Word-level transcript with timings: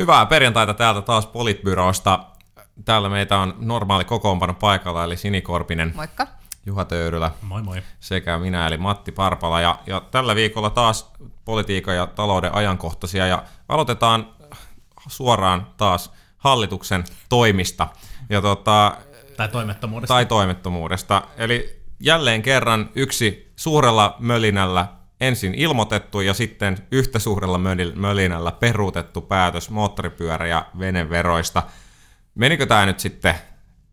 Hyvää 0.00 0.26
perjantaita 0.26 0.74
täältä 0.74 1.02
taas 1.02 1.26
Politbyrosta. 1.26 2.18
Täällä 2.84 3.08
meitä 3.08 3.38
on 3.38 3.54
normaali 3.58 4.04
kokoonpano 4.04 4.54
paikalla, 4.54 5.04
eli 5.04 5.16
Sinikorpinen, 5.16 5.92
Moikka. 5.96 6.26
Juha 6.66 6.84
Töyrylä 6.84 7.30
Moi 7.42 7.62
moi. 7.62 7.82
sekä 8.00 8.38
minä, 8.38 8.66
eli 8.66 8.76
Matti 8.76 9.12
Parpala. 9.12 9.60
Ja, 9.60 9.78
ja 9.86 10.02
tällä 10.10 10.34
viikolla 10.34 10.70
taas 10.70 11.12
politiikan 11.44 11.96
ja 11.96 12.06
talouden 12.06 12.54
ajankohtaisia, 12.54 13.26
ja 13.26 13.42
aloitetaan 13.68 14.26
suoraan 15.08 15.66
taas 15.76 16.12
hallituksen 16.38 17.04
toimista. 17.28 17.88
Ja 18.30 18.40
tota, 18.40 18.96
Tai 19.36 19.48
toimettomuudesta. 19.48 20.14
tai 20.14 20.26
toimettomuudesta. 20.26 21.22
Eli 21.36 21.82
jälleen 22.00 22.42
kerran 22.42 22.90
yksi 22.94 23.52
suurella 23.56 24.16
mölinällä 24.18 24.86
ensin 25.22 25.54
ilmoitettu 25.54 26.20
ja 26.20 26.34
sitten 26.34 26.78
yhtä 26.90 27.18
suurella 27.18 27.58
möli- 27.58 27.94
mölinällä 27.94 28.52
peruutettu 28.52 29.20
päätös 29.20 29.70
moottoripyörä- 29.70 30.46
ja 30.46 30.66
veneveroista. 30.78 31.62
Menikö 32.34 32.66
tämä 32.66 32.86
nyt 32.86 33.00
sitten 33.00 33.34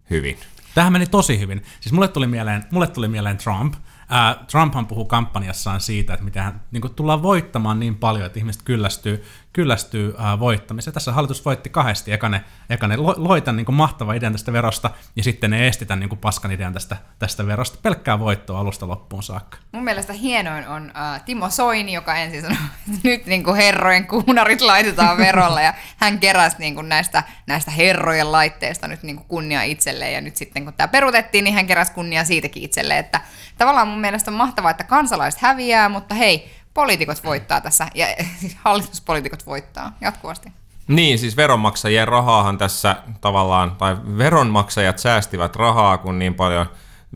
hyvin? 0.09 0.37
Tähän 0.75 0.93
meni 0.93 1.05
tosi 1.07 1.39
hyvin. 1.39 1.63
Siis 1.79 1.93
mulle 1.93 2.07
tuli 2.07 2.27
mieleen, 2.27 2.63
mulle 2.71 2.87
tuli 2.87 3.07
mieleen 3.07 3.37
Trump. 3.37 3.73
Ää, 4.09 4.35
Trumphan 4.51 4.87
puhuu 4.87 5.05
kampanjassaan 5.05 5.81
siitä, 5.81 6.13
että 6.13 6.23
miten 6.23 6.43
hän, 6.43 6.61
niin 6.71 6.95
tullaan 6.95 7.23
voittamaan 7.23 7.79
niin 7.79 7.95
paljon, 7.95 8.25
että 8.25 8.39
ihmiset 8.39 8.61
kyllästyy, 8.61 9.25
kyllästyy 9.53 10.15
ää, 10.17 10.39
voittamiseen. 10.39 10.93
Tässä 10.93 11.11
hallitus 11.11 11.45
voitti 11.45 11.69
kahdesti. 11.69 12.11
Eka 12.11 12.29
ne, 12.29 12.43
eka 12.69 12.87
ne 12.87 12.97
lo, 12.97 13.15
loi 13.17 13.41
tämän 13.41 13.55
niin 13.55 13.73
mahtava 13.73 14.13
idean 14.13 14.31
tästä 14.31 14.53
verosta, 14.53 14.89
ja 15.15 15.23
sitten 15.23 15.51
ne 15.51 15.67
esti 15.67 15.85
tämän 15.85 15.99
niin 15.99 16.17
paskan 16.17 16.51
idean 16.51 16.73
tästä, 16.73 16.97
tästä 17.19 17.47
verosta. 17.47 17.79
Pelkkää 17.81 18.19
voittoa 18.19 18.59
alusta 18.59 18.87
loppuun 18.87 19.23
saakka. 19.23 19.57
Mun 19.71 19.83
mielestä 19.83 20.13
hienoin 20.13 20.67
on 20.67 20.83
uh, 20.83 21.23
Timo 21.25 21.49
Soini, 21.49 21.93
joka 21.93 22.15
ensin 22.15 22.41
sanoi, 22.41 22.57
että 22.57 22.99
nyt 23.03 23.25
niin 23.25 23.43
kuin 23.43 23.55
herrojen 23.55 24.07
kuunarit 24.07 24.61
laitetaan 24.61 25.17
verolla 25.17 25.61
ja 25.61 25.73
hän 25.97 26.19
keräsi 26.19 26.55
niin 26.59 26.75
kuin 26.75 26.89
näistä, 26.89 27.23
näistä 27.47 27.71
herrojen 27.71 28.31
laitteista 28.31 28.87
nyt 28.87 29.03
niin 29.03 29.15
kuin 29.15 29.27
kunnia 29.27 29.63
itselleen 29.63 30.13
ja 30.13 30.21
nyt 30.21 30.35
sitten 30.35 30.63
kun 30.63 30.73
tämä 30.73 30.87
perutettiin, 30.87 31.43
niin 31.43 31.53
hän 31.53 31.67
keräsi 31.67 31.91
kunnia 31.91 32.25
siitäkin 32.25 32.63
itselleen, 32.63 32.99
että 32.99 33.21
tavallaan 33.59 33.87
mun 33.87 33.99
mielestä 33.99 34.31
on 34.31 34.37
mahtavaa, 34.37 34.71
että 34.71 34.83
kansalaiset 34.83 35.41
häviää, 35.41 35.89
mutta 35.89 36.15
hei, 36.15 36.51
poliitikot 36.73 37.23
voittaa 37.23 37.61
tässä 37.61 37.87
ja 37.95 38.07
siis 38.39 38.57
hallituspoliitikot 38.65 39.45
voittaa 39.45 39.91
jatkuvasti. 40.01 40.51
Niin, 40.87 41.19
siis 41.19 41.37
veronmaksajien 41.37 42.07
rahaahan 42.07 42.57
tässä 42.57 42.95
tavallaan, 43.21 43.75
tai 43.75 43.97
veronmaksajat 44.17 44.99
säästivät 44.99 45.55
rahaa, 45.55 45.97
kun 45.97 46.19
niin 46.19 46.33
paljon 46.33 46.65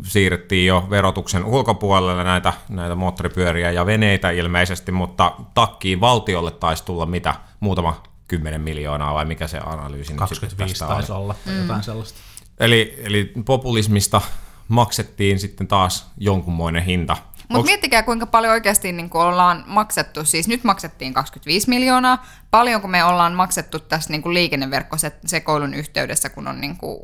siirrettiin 0.04 0.68
jo 0.68 0.88
verotuksen 0.90 1.46
ulkopuolelle 1.46 2.24
näitä, 2.24 2.54
näitä 2.70 2.96
moottoripyöriä 2.96 3.72
ja 3.72 3.86
veneitä 3.86 4.30
ilmeisesti, 4.30 4.92
mutta 4.92 5.32
takkiin 5.54 6.02
valtiolle 6.02 6.52
taisi 6.52 6.86
tulla 6.86 7.06
mitä, 7.06 7.36
muutama 7.60 8.04
kymmenen 8.28 8.62
miljoonaa 8.62 9.14
vai 9.14 9.26
mikä 9.26 9.48
se 9.48 9.60
analyysi 9.66 9.98
nyt 9.98 10.06
sitten 10.06 10.18
25 10.18 10.74
tästä 10.74 10.88
taisi 10.94 11.12
oli. 11.12 11.22
olla, 11.22 11.36
tai 11.46 11.58
jotain 11.58 11.84
sellaista. 11.84 12.20
Eli, 12.60 12.96
eli 13.04 13.32
populismista 13.46 14.22
maksettiin 14.68 15.40
sitten 15.40 15.68
taas 15.68 16.12
jonkunmoinen 16.18 16.84
hinta. 16.84 17.18
Mutta 17.50 17.64
Onks- 17.64 17.66
miettikää, 17.66 18.04
kuinka 18.04 18.26
paljon 18.26 18.54
oikeasti 18.54 18.92
niin 18.92 19.10
kuin 19.10 19.22
ollaan 19.22 19.64
maksettu. 19.68 20.26
Siis 20.26 20.48
nyt 20.48 20.64
maksettiin 20.64 21.14
25 21.14 21.70
miljoonaa. 21.70 22.26
Paljonko 22.52 22.88
me 22.88 23.04
ollaan 23.04 23.34
maksettu 23.34 23.80
tässä 23.80 24.12
niin 24.12 24.22
kuin 24.22 24.34
liikenneverkkosekoilun 24.34 25.74
yhteydessä, 25.74 26.30
kun 26.30 26.48
on 26.48 26.62
niin 26.62 26.78
kuin 26.78 26.98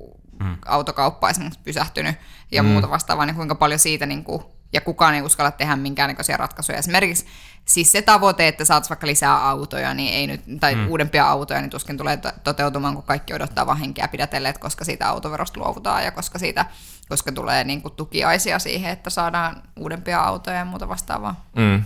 hmm. 0.44 0.58
autokauppa 0.66 1.30
esimerkiksi 1.30 1.60
pysähtynyt 1.64 2.16
ja 2.52 2.62
hmm. 2.62 2.72
muuta 2.72 2.90
vastaavaa, 2.90 3.26
niin 3.26 3.36
kuinka 3.36 3.56
paljon 3.56 3.80
siitä, 3.80 4.06
niin 4.06 4.24
kuin, 4.24 4.44
ja 4.74 4.82
kukaan 4.82 5.16
ei 5.16 5.22
uskalla 5.22 5.52
tehdä 5.52 5.76
minkäännäköisiä 5.76 6.38
ratkaisuja. 6.38 6.78
Esimerkiksi 6.78 7.26
siis 7.66 7.92
se 7.92 8.02
tavoite, 8.02 8.48
että 8.48 8.66
saataisiin 8.66 8.90
vaikka 8.90 9.08
lisää 9.08 9.50
autoja, 9.50 9.94
niin 9.94 10.14
ei 10.14 10.28
nyt, 10.28 10.42
tai 10.60 10.74
hmm. 10.74 10.88
uudempia 10.88 11.28
autoja, 11.28 11.62
niin 11.62 11.70
tuskin 11.70 11.98
tulee 11.98 12.18
to- 12.18 12.32
toteutumaan, 12.44 12.96
kun 12.96 13.04
kaikki 13.04 13.34
odottaa 13.34 13.66
vaan 13.66 13.78
henkeä 13.78 14.08
pidätelleet, 14.08 14.58
koska 14.58 14.86
siitä 14.86 15.10
autoverosta 15.10 15.60
luovutaan 15.60 16.04
ja 16.04 16.12
koska 16.12 16.40
siitä 16.40 16.66
koska 17.10 17.32
tulee 17.32 17.64
niin 17.64 17.82
kuin 17.82 17.94
tukiaisia 17.94 18.60
siihen, 18.60 18.92
että 18.92 19.10
saadaan 19.10 19.64
uudempia 19.76 20.22
autoja 20.22 20.58
ja 20.58 20.66
muuta 20.66 20.88
vastaavaa. 20.88 21.46
Mm. 21.56 21.84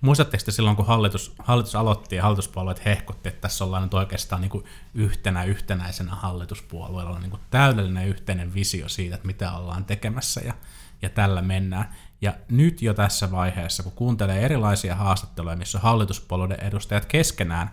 Muistatteko 0.00 0.44
te 0.44 0.50
silloin, 0.50 0.76
kun 0.76 0.86
hallitus, 0.86 1.34
hallitus 1.38 1.74
aloitti 1.74 2.16
ja 2.16 2.22
hallituspuolueet 2.22 2.84
hehkutti, 2.84 3.28
että 3.28 3.40
tässä 3.40 3.64
ollaan 3.64 3.82
nyt 3.82 3.94
oikeastaan 3.94 4.40
niin 4.40 4.50
kuin 4.50 4.64
yhtenä 4.94 5.44
yhtenäisenä 5.44 6.14
hallituspuolueella, 6.14 7.10
on 7.10 7.20
niin 7.20 7.30
kuin 7.30 7.42
täydellinen 7.50 8.08
yhteinen 8.08 8.54
visio 8.54 8.88
siitä, 8.88 9.14
että 9.14 9.26
mitä 9.26 9.52
ollaan 9.52 9.84
tekemässä 9.84 10.40
ja, 10.44 10.54
ja 11.02 11.08
tällä 11.08 11.42
mennään. 11.42 11.94
Ja 12.20 12.34
nyt 12.50 12.82
jo 12.82 12.94
tässä 12.94 13.30
vaiheessa, 13.30 13.82
kun 13.82 13.92
kuuntelee 13.92 14.40
erilaisia 14.44 14.94
haastatteluja, 14.94 15.56
missä 15.56 15.78
on 15.78 15.82
hallituspuolueiden 15.82 16.60
edustajat 16.60 17.04
keskenään, 17.04 17.70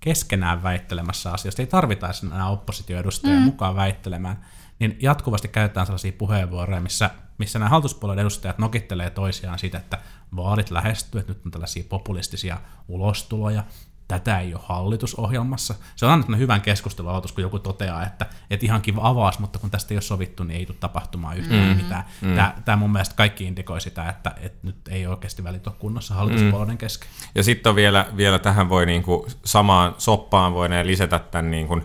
keskenään 0.00 0.62
väittelemässä 0.62 1.32
asioista, 1.32 1.62
ei 1.62 1.66
tarvitaisi 1.66 2.26
enää 2.26 2.48
oppositioedustajia 2.48 3.38
mm. 3.38 3.42
mukaan 3.42 3.76
väittelemään, 3.76 4.44
niin 4.82 4.96
jatkuvasti 5.00 5.48
käytetään 5.48 5.86
sellaisia 5.86 6.12
puheenvuoroja, 6.12 6.80
missä, 6.80 7.10
missä 7.38 7.58
nämä 7.58 7.68
hallituspuolueiden 7.68 8.22
edustajat 8.22 8.58
nokittelee 8.58 9.10
toisiaan 9.10 9.58
siitä, 9.58 9.78
että 9.78 9.98
vaalit 10.36 10.70
lähestyy, 10.70 11.20
että 11.20 11.32
nyt 11.32 11.44
on 11.46 11.50
tällaisia 11.50 11.84
populistisia 11.88 12.58
ulostuloja, 12.88 13.64
tätä 14.08 14.40
ei 14.40 14.54
ole 14.54 14.62
hallitusohjelmassa. 14.66 15.74
Se 15.96 16.06
on 16.06 16.12
aina 16.12 16.36
hyvän 16.36 16.60
keskustelualoitus, 16.60 17.32
kun 17.32 17.42
joku 17.42 17.58
toteaa, 17.58 18.06
että, 18.06 18.26
että 18.50 18.66
ihan 18.66 18.82
kiva 18.82 19.08
avaus, 19.08 19.38
mutta 19.38 19.58
kun 19.58 19.70
tästä 19.70 19.94
ei 19.94 19.96
ole 19.96 20.02
sovittu, 20.02 20.44
niin 20.44 20.58
ei 20.58 20.66
tule 20.66 20.76
tapahtumaan 20.80 21.36
yhtään 21.36 21.60
mm-hmm. 21.60 21.82
mitään. 21.82 22.04
Mm. 22.20 22.34
Tämä, 22.34 22.54
tämä 22.64 22.76
mun 22.76 22.92
mielestä 22.92 23.14
kaikki 23.14 23.44
indikoi 23.44 23.80
sitä, 23.80 24.08
että, 24.08 24.34
että 24.40 24.58
nyt 24.62 24.76
ei 24.88 25.06
oikeasti 25.06 25.44
välit 25.44 25.66
ole 25.66 25.76
kunnossa 25.78 26.14
hallituspuolueiden 26.14 26.78
kesken. 26.78 27.08
Ja 27.34 27.42
sitten 27.42 27.70
on 27.70 27.76
vielä, 27.76 28.06
vielä 28.16 28.38
tähän 28.38 28.68
voi 28.68 28.86
niinku 28.86 29.26
samaan 29.44 29.94
soppaan 29.98 30.54
voi 30.54 30.68
lisätä 30.82 31.18
tämän 31.18 31.50
niinku, 31.50 31.80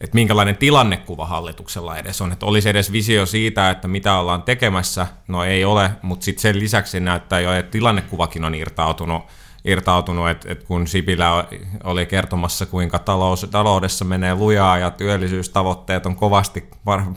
että 0.00 0.14
minkälainen 0.14 0.56
tilannekuva 0.56 1.26
hallituksella 1.26 1.96
edes 1.96 2.20
on. 2.20 2.32
Että 2.32 2.46
olisi 2.46 2.68
edes 2.68 2.92
visio 2.92 3.26
siitä, 3.26 3.70
että 3.70 3.88
mitä 3.88 4.18
ollaan 4.18 4.42
tekemässä, 4.42 5.06
no 5.28 5.44
ei 5.44 5.64
ole, 5.64 5.90
mutta 6.02 6.24
sitten 6.24 6.42
sen 6.42 6.58
lisäksi 6.58 7.00
näyttää 7.00 7.40
jo, 7.40 7.52
että 7.52 7.70
tilannekuvakin 7.70 8.44
on 8.44 8.54
irtautunut, 8.54 9.22
irtautunut 9.64 10.28
että, 10.28 10.52
että 10.52 10.66
kun 10.66 10.86
Sipilä 10.86 11.44
oli 11.84 12.06
kertomassa, 12.06 12.66
kuinka 12.66 12.98
talous, 12.98 13.46
taloudessa 13.50 14.04
menee 14.04 14.34
lujaa 14.34 14.78
ja 14.78 14.90
työllisyystavoitteet 14.90 16.06
on 16.06 16.16
kovasti 16.16 16.68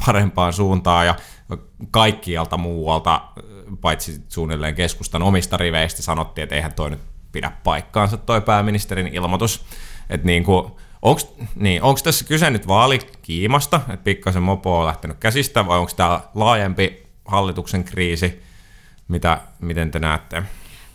parempaan 0.05 0.53
suuntaan 0.53 1.05
ja 1.05 1.15
kaikkialta 1.91 2.57
muualta, 2.57 3.21
paitsi 3.81 4.21
suunnilleen 4.29 4.75
keskustan 4.75 5.21
omista 5.21 5.57
riveistä 5.57 6.01
sanottiin, 6.01 6.43
että 6.43 6.55
eihän 6.55 6.73
toi 6.73 6.89
nyt 6.89 6.99
pidä 7.31 7.51
paikkaansa 7.63 8.17
toi 8.17 8.41
pääministerin 8.41 9.07
ilmoitus. 9.07 9.65
Että 10.09 10.27
niin 10.27 10.43
kuin, 10.43 10.71
Onko 11.03 11.21
niin, 11.55 11.81
tässä 12.03 12.25
kyse 12.25 12.49
nyt 12.49 12.67
vaalikiimasta, 12.67 13.77
että 13.77 14.03
pikkasen 14.03 14.43
mopo 14.43 14.79
on 14.79 14.87
lähtenyt 14.87 15.17
käsistä, 15.17 15.67
vai 15.67 15.77
onko 15.77 15.91
tämä 15.95 16.21
laajempi 16.35 17.03
hallituksen 17.25 17.83
kriisi? 17.83 18.43
Mitä, 19.07 19.41
miten 19.59 19.91
te 19.91 19.99
näette? 19.99 20.43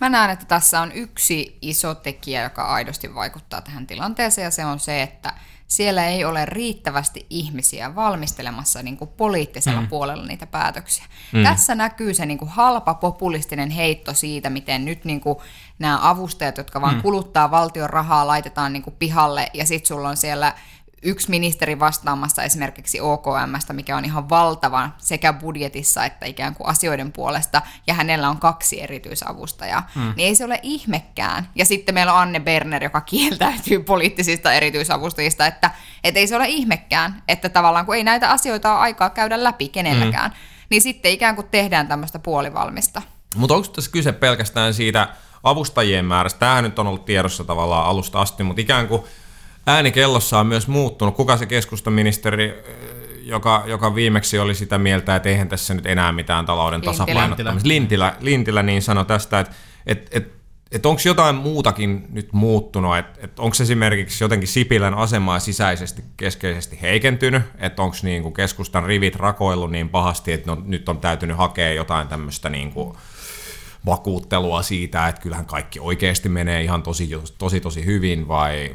Mä 0.01 0.09
näen, 0.09 0.31
että 0.31 0.47
tässä 0.47 0.81
on 0.81 0.93
yksi 0.93 1.59
iso 1.63 1.95
tekijä, 1.95 2.43
joka 2.43 2.63
aidosti 2.63 3.15
vaikuttaa 3.15 3.61
tähän 3.61 3.87
tilanteeseen, 3.87 4.45
ja 4.45 4.51
se 4.51 4.65
on 4.65 4.81
se, 4.81 5.03
että 5.03 5.33
siellä 5.67 6.07
ei 6.07 6.25
ole 6.25 6.47
riittävästi 6.47 7.27
ihmisiä 7.31 7.95
valmistelemassa 7.95 8.83
niin 8.83 8.97
kuin 8.97 9.11
poliittisella 9.17 9.81
mm. 9.81 9.89
puolella 9.89 10.27
niitä 10.27 10.47
päätöksiä. 10.47 11.05
Mm. 11.33 11.43
Tässä 11.43 11.75
näkyy 11.75 12.15
se 12.15 12.27
niin 12.27 12.39
kuin 12.39 12.49
halpa 12.49 12.95
populistinen 12.95 13.71
heitto 13.71 14.15
siitä, 14.15 14.51
miten 14.51 14.85
nyt 14.85 15.05
niin 15.05 15.21
kuin 15.21 15.39
nämä 15.79 15.99
avustajat, 16.03 16.57
jotka 16.57 16.81
vaan 16.81 16.95
mm. 16.95 17.03
kuluttaa 17.03 17.51
valtion 17.51 17.91
rahaa, 17.91 18.27
laitetaan 18.27 18.73
niin 18.73 18.83
kuin 18.83 18.97
pihalle, 18.99 19.51
ja 19.55 19.67
sitten 19.67 19.89
sulla 19.89 20.09
on 20.09 20.17
siellä 20.17 20.55
yksi 21.03 21.31
ministeri 21.31 21.79
vastaamassa 21.79 22.43
esimerkiksi 22.43 23.01
OKMstä, 23.01 23.73
mikä 23.73 23.97
on 23.97 24.05
ihan 24.05 24.29
valtava 24.29 24.91
sekä 24.99 25.33
budjetissa 25.33 26.05
että 26.05 26.27
ikään 26.27 26.55
kuin 26.55 26.69
asioiden 26.69 27.13
puolesta, 27.13 27.63
ja 27.87 27.95
hänellä 27.95 28.29
on 28.29 28.39
kaksi 28.39 28.83
erityisavustajaa, 28.83 29.91
hmm. 29.95 30.13
niin 30.17 30.29
ei 30.29 30.35
se 30.35 30.45
ole 30.45 30.61
ihmekään. 30.63 31.49
Ja 31.55 31.65
sitten 31.65 31.95
meillä 31.95 32.13
on 32.13 32.21
Anne 32.21 32.41
Berner, 32.41 32.83
joka 32.83 33.01
kieltäytyy 33.01 33.83
poliittisista 33.93 34.53
erityisavustajista, 34.53 35.47
että 35.47 35.71
et 36.05 36.17
ei 36.17 36.27
se 36.27 36.37
ole 36.37 36.49
ihmekään, 36.49 37.23
että 37.29 37.49
tavallaan 37.49 37.87
kun 37.87 37.97
ei 37.97 38.05
näitä 38.05 38.31
asioita 38.31 38.73
ole 38.73 38.81
aikaa 38.81 39.11
käydä 39.11 39.45
läpi 39.45 39.69
kenelläkään, 39.69 40.31
hmm. 40.31 40.41
niin 40.71 40.83
sitten 40.83 41.13
ikään 41.13 41.35
kuin 41.35 41.49
tehdään 41.51 41.89
tämmöistä 41.89 42.19
puolivalmista. 42.19 43.03
Mutta 43.37 43.55
onko 43.55 43.69
tässä 43.69 43.91
kyse 43.91 44.13
pelkästään 44.13 44.75
siitä 44.75 45.09
avustajien 45.43 46.05
määrästä? 46.05 46.39
Tämähän 46.39 46.65
nyt 46.65 46.79
on 46.79 46.87
ollut 46.87 47.05
tiedossa 47.05 47.45
tavallaan 47.45 47.87
alusta 47.87 48.21
asti, 48.21 48.43
mutta 48.43 48.63
ikään 48.63 48.89
kuin 48.89 49.03
ääni 49.69 49.93
kellossa 49.93 50.39
on 50.39 50.47
myös 50.47 50.69
muuttunut. 50.69 51.17
Kuka 51.17 51.37
se 51.37 51.47
keskustaministeri, 51.47 52.55
joka, 53.23 53.65
joka 53.67 53.95
viimeksi 53.95 54.39
oli 54.39 54.55
sitä 54.55 54.79
mieltä, 54.79 55.17
että 55.17 55.29
eihän 55.29 55.49
tässä 55.49 55.75
nyt 55.75 55.87
enää 55.87 56.13
mitään 56.13 56.47
talouden 56.47 56.81
tasapainottamista. 56.81 57.69
Lintilä, 57.69 58.17
Lintilä 58.21 58.63
niin 58.63 58.83
sanoi 58.83 59.05
tästä, 59.05 59.41
että 59.41 59.55
et, 59.87 60.09
et, 60.13 60.33
et 60.73 60.87
onko 60.87 61.01
jotain 61.05 61.37
muutakin 61.37 62.07
nyt 62.13 62.33
muuttunut, 62.33 62.97
että 62.97 63.21
et 63.23 63.39
onko 63.39 63.57
esimerkiksi 63.63 64.25
jotenkin 64.25 64.49
Sipilän 64.49 64.95
asemaa 64.95 65.39
sisäisesti 65.39 66.03
keskeisesti 66.17 66.79
heikentynyt, 66.83 67.43
että 67.59 67.83
onko 67.83 67.97
niinku 68.03 68.31
keskustan 68.31 68.85
rivit 68.85 69.17
rakoillut 69.17 69.71
niin 69.71 69.89
pahasti, 69.89 70.33
että 70.33 70.51
no, 70.51 70.63
nyt 70.65 70.89
on 70.89 70.99
täytynyt 70.99 71.37
hakea 71.37 71.73
jotain 71.73 72.09
tämmöistä 72.09 72.49
niinku 72.49 72.97
vakuuttelua 73.87 74.63
siitä, 74.63 75.09
että 75.09 75.21
kyllähän 75.21 75.47
kaikki 75.47 75.81
oikeasti 75.81 76.29
menee 76.29 76.63
ihan 76.63 76.83
tosi 76.83 77.11
tosi, 77.39 77.61
tosi 77.61 77.85
hyvin 77.85 78.29
vai 78.29 78.71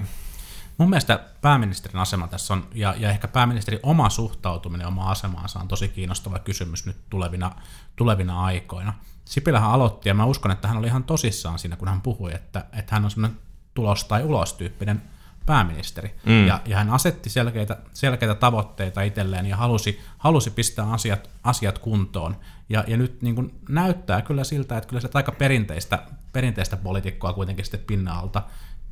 mun 0.77 0.89
mielestä 0.89 1.19
pääministerin 1.41 1.97
asema 1.97 2.27
tässä 2.27 2.53
on, 2.53 2.67
ja, 2.73 2.95
ja 2.97 3.09
ehkä 3.09 3.27
pääministerin 3.27 3.79
oma 3.83 4.09
suhtautuminen 4.09 4.87
oma 4.87 5.11
asemaansa 5.11 5.59
on 5.59 5.67
tosi 5.67 5.87
kiinnostava 5.87 6.39
kysymys 6.39 6.85
nyt 6.85 6.97
tulevina, 7.09 7.51
tulevina 7.95 8.43
aikoina. 8.43 8.93
Sipilähän 9.25 9.71
aloitti, 9.71 10.09
ja 10.09 10.13
mä 10.13 10.25
uskon, 10.25 10.51
että 10.51 10.67
hän 10.67 10.77
oli 10.77 10.87
ihan 10.87 11.03
tosissaan 11.03 11.59
siinä, 11.59 11.75
kun 11.75 11.87
hän 11.87 12.01
puhui, 12.01 12.33
että, 12.33 12.65
että 12.73 12.95
hän 12.95 13.05
on 13.05 13.11
semmoinen 13.11 13.39
tulos 13.73 14.05
tai 14.05 14.23
ulos 14.23 14.53
tyyppinen 14.53 15.01
pääministeri. 15.45 16.15
Mm. 16.25 16.47
Ja, 16.47 16.59
ja 16.65 16.77
hän 16.77 16.89
asetti 16.89 17.29
selkeitä, 17.29 17.77
selkeitä 17.93 18.35
tavoitteita 18.35 19.01
itselleen 19.01 19.45
ja 19.45 19.57
halusi, 19.57 20.01
halusi 20.17 20.51
pistää 20.51 20.91
asiat, 20.91 21.29
asiat 21.43 21.79
kuntoon. 21.79 22.35
Ja, 22.69 22.83
ja 22.87 22.97
nyt 22.97 23.21
niin 23.21 23.35
kuin 23.35 23.59
näyttää 23.69 24.21
kyllä 24.21 24.43
siltä, 24.43 24.77
että 24.77 24.87
kyllä 24.87 25.01
se 25.01 25.09
aika 25.13 25.31
perinteistä, 25.31 26.03
perinteistä 26.33 26.77
poliitikkoa 26.77 27.33
kuitenkin 27.33 27.65
sitten 27.65 27.83
pinna-alta, 27.87 28.43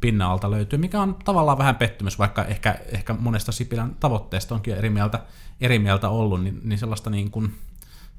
pinna-alta 0.01 0.51
löytyy, 0.51 0.79
mikä 0.79 1.01
on 1.01 1.15
tavallaan 1.25 1.57
vähän 1.57 1.75
pettymys, 1.75 2.19
vaikka 2.19 2.45
ehkä, 2.45 2.79
ehkä 2.91 3.13
monesta 3.13 3.51
Sipilän 3.51 3.95
tavoitteesta 3.99 4.55
onkin 4.55 4.75
eri 4.75 4.89
mieltä, 4.89 5.19
eri 5.61 5.79
mieltä 5.79 6.09
ollut, 6.09 6.43
niin, 6.43 6.61
niin 6.63 6.79
sellaista 6.79 7.09
niin 7.09 7.31
kuin 7.31 7.55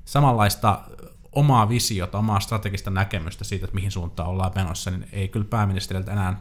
samanlaista 0.04 0.80
omaa 1.32 1.68
visiota, 1.68 2.18
omaa 2.18 2.40
strategista 2.40 2.90
näkemystä 2.90 3.44
siitä, 3.44 3.64
että 3.64 3.74
mihin 3.74 3.90
suuntaan 3.90 4.28
ollaan 4.28 4.52
menossa, 4.54 4.90
niin 4.90 5.06
ei 5.12 5.28
kyllä 5.28 5.46
pääministeriltä 5.50 6.12
enää 6.12 6.36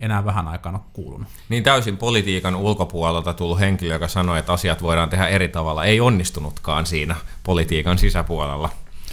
enää 0.00 0.24
vähän 0.24 0.48
aikaan 0.48 0.74
ole 0.74 0.84
kuulunut. 0.92 1.28
Niin 1.48 1.62
täysin 1.62 1.96
politiikan 1.96 2.56
ulkopuolelta 2.56 3.34
tullut 3.34 3.60
henkilö, 3.60 3.94
joka 3.94 4.08
sanoi, 4.08 4.38
että 4.38 4.52
asiat 4.52 4.82
voidaan 4.82 5.10
tehdä 5.10 5.28
eri 5.28 5.48
tavalla, 5.48 5.84
ei 5.84 6.00
onnistunutkaan 6.00 6.86
siinä 6.86 7.16
politiikan 7.42 7.98
sisäpuolella. 7.98 8.70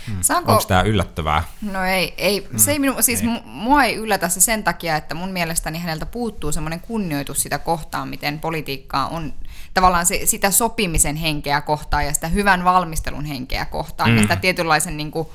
Hmm. 0.08 0.18
Saanko... 0.22 0.52
Onko 0.52 0.64
tämä 0.68 0.82
yllättävää? 0.82 1.44
No 1.62 1.84
ei, 1.84 2.14
ei. 2.18 2.48
Hmm. 2.50 2.60
se 2.60 2.72
ei 2.72 2.80
minu, 2.80 2.96
siis 3.00 3.22
ei. 3.22 3.28
mua 3.46 3.84
ei 3.84 3.96
yllätä 3.96 4.30
se 4.30 4.42
sen 4.42 4.64
takia, 4.64 4.96
että 4.96 5.16
mun 5.16 5.30
mielestäni 5.30 5.80
häneltä 5.80 6.06
puuttuu 6.06 6.52
semmoinen 6.52 6.80
kunnioitus 6.80 7.42
sitä 7.42 7.58
kohtaan, 7.60 8.08
miten 8.08 8.40
politiikkaa 8.40 9.08
on 9.08 9.34
tavallaan 9.74 10.06
se, 10.06 10.22
sitä 10.26 10.52
sopimisen 10.52 11.16
henkeä 11.16 11.62
kohtaan 11.62 12.06
ja 12.06 12.14
sitä 12.14 12.28
hyvän 12.28 12.64
valmistelun 12.64 13.26
henkeä 13.26 13.66
kohtaan 13.66 14.10
hmm. 14.10 14.18
ja 14.18 14.22
sitä 14.22 14.36
tietynlaisen 14.36 14.98
niin 14.98 15.12
kuin, 15.12 15.28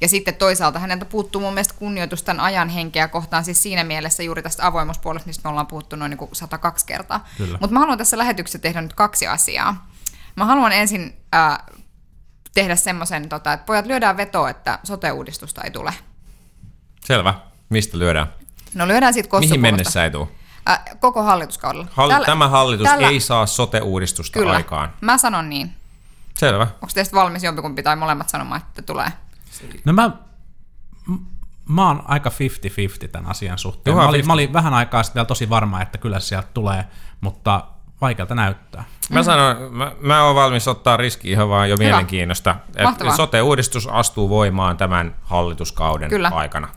ja 0.00 0.08
sitten 0.08 0.34
toisaalta 0.34 0.78
häneltä 0.78 1.04
puuttuu 1.04 1.40
mun 1.40 1.54
mielestä 1.54 1.74
kunnioitus 1.78 2.22
tämän 2.22 2.44
ajan 2.44 2.68
henkeä 2.68 3.08
kohtaan, 3.08 3.44
siis 3.44 3.62
siinä 3.62 3.84
mielessä 3.84 4.22
juuri 4.22 4.42
tästä 4.42 4.66
avoimuuspuolesta, 4.66 5.26
mistä 5.26 5.42
me 5.44 5.50
ollaan 5.50 5.66
puhuttu 5.66 5.96
noin 5.96 6.10
niin 6.10 6.18
kuin 6.18 6.30
102 6.32 6.86
kertaa. 6.86 7.28
Mutta 7.38 7.68
mä 7.74 7.78
haluan 7.78 7.98
tässä 7.98 8.18
lähetyksessä 8.18 8.58
tehdä 8.58 8.80
nyt 8.80 8.94
kaksi 8.94 9.26
asiaa. 9.26 9.86
Mä 10.36 10.44
haluan 10.44 10.72
ensin 10.72 11.16
äh, 11.34 11.58
tehdä 12.54 12.76
semmoisen, 12.76 13.28
tota, 13.28 13.52
että 13.52 13.66
pojat 13.66 13.86
lyödään 13.86 14.16
vetoa, 14.16 14.50
että 14.50 14.78
sote-uudistusta 14.84 15.62
ei 15.62 15.70
tule. 15.70 15.94
Selvä. 17.04 17.34
Mistä 17.68 17.98
lyödään? 17.98 18.26
No 18.74 18.88
lyödään 18.88 19.14
siitä 19.14 19.38
Mihin 19.40 19.60
mennessä 19.60 20.04
ei 20.04 20.10
tule? 20.10 20.28
Äh, 20.70 20.80
koko 21.00 21.22
hallituskaudella. 21.22 21.86
Hall- 21.90 22.08
tällä, 22.08 22.26
tämä 22.26 22.48
hallitus 22.48 22.88
tällä... 22.88 23.08
ei 23.08 23.20
saa 23.20 23.46
sote-uudistusta 23.46 24.38
Kyllä. 24.38 24.52
aikaan. 24.52 24.92
Mä 25.00 25.18
sanon 25.18 25.50
niin. 25.50 25.74
Selvä. 26.34 26.62
Onko 26.62 26.88
teistä 26.94 27.16
valmis 27.16 27.42
jompikumpi 27.42 27.82
tai 27.82 27.96
molemmat 27.96 28.28
sanomaan, 28.28 28.60
että 28.60 28.82
tulee? 28.82 29.12
No 29.84 29.92
mä, 29.92 30.10
mä 31.68 31.86
oon 31.86 32.02
aika 32.06 32.30
50-50 33.04 33.08
tämän 33.08 33.30
asian 33.30 33.58
suhteen. 33.58 33.92
Juha, 33.92 34.02
mä, 34.02 34.08
olin, 34.08 34.26
mä 34.26 34.32
olin 34.32 34.52
vähän 34.52 34.74
aikaa 34.74 35.02
sitten 35.02 35.20
vielä 35.20 35.26
tosi 35.26 35.50
varma, 35.50 35.82
että 35.82 35.98
kyllä 35.98 36.20
sieltä 36.20 36.48
tulee, 36.54 36.84
mutta 37.20 37.64
vaikealta 38.02 38.34
näyttää. 38.34 38.84
Mä 39.10 39.20
mm. 39.20 39.24
sanon, 39.24 39.56
mä, 39.70 39.92
mä 40.00 40.24
oon 40.24 40.34
valmis 40.34 40.68
ottaa 40.68 40.96
riski 40.96 41.30
ihan 41.30 41.48
vaan 41.48 41.70
jo 41.70 41.76
Hyvä. 41.76 41.84
mielenkiinnosta. 41.84 42.56
Että 42.76 43.16
sote-uudistus 43.16 43.86
astuu 43.86 44.28
voimaan 44.28 44.76
tämän 44.76 45.14
hallituskauden 45.22 46.08
kyllä. 46.08 46.30
aikana. 46.34 46.68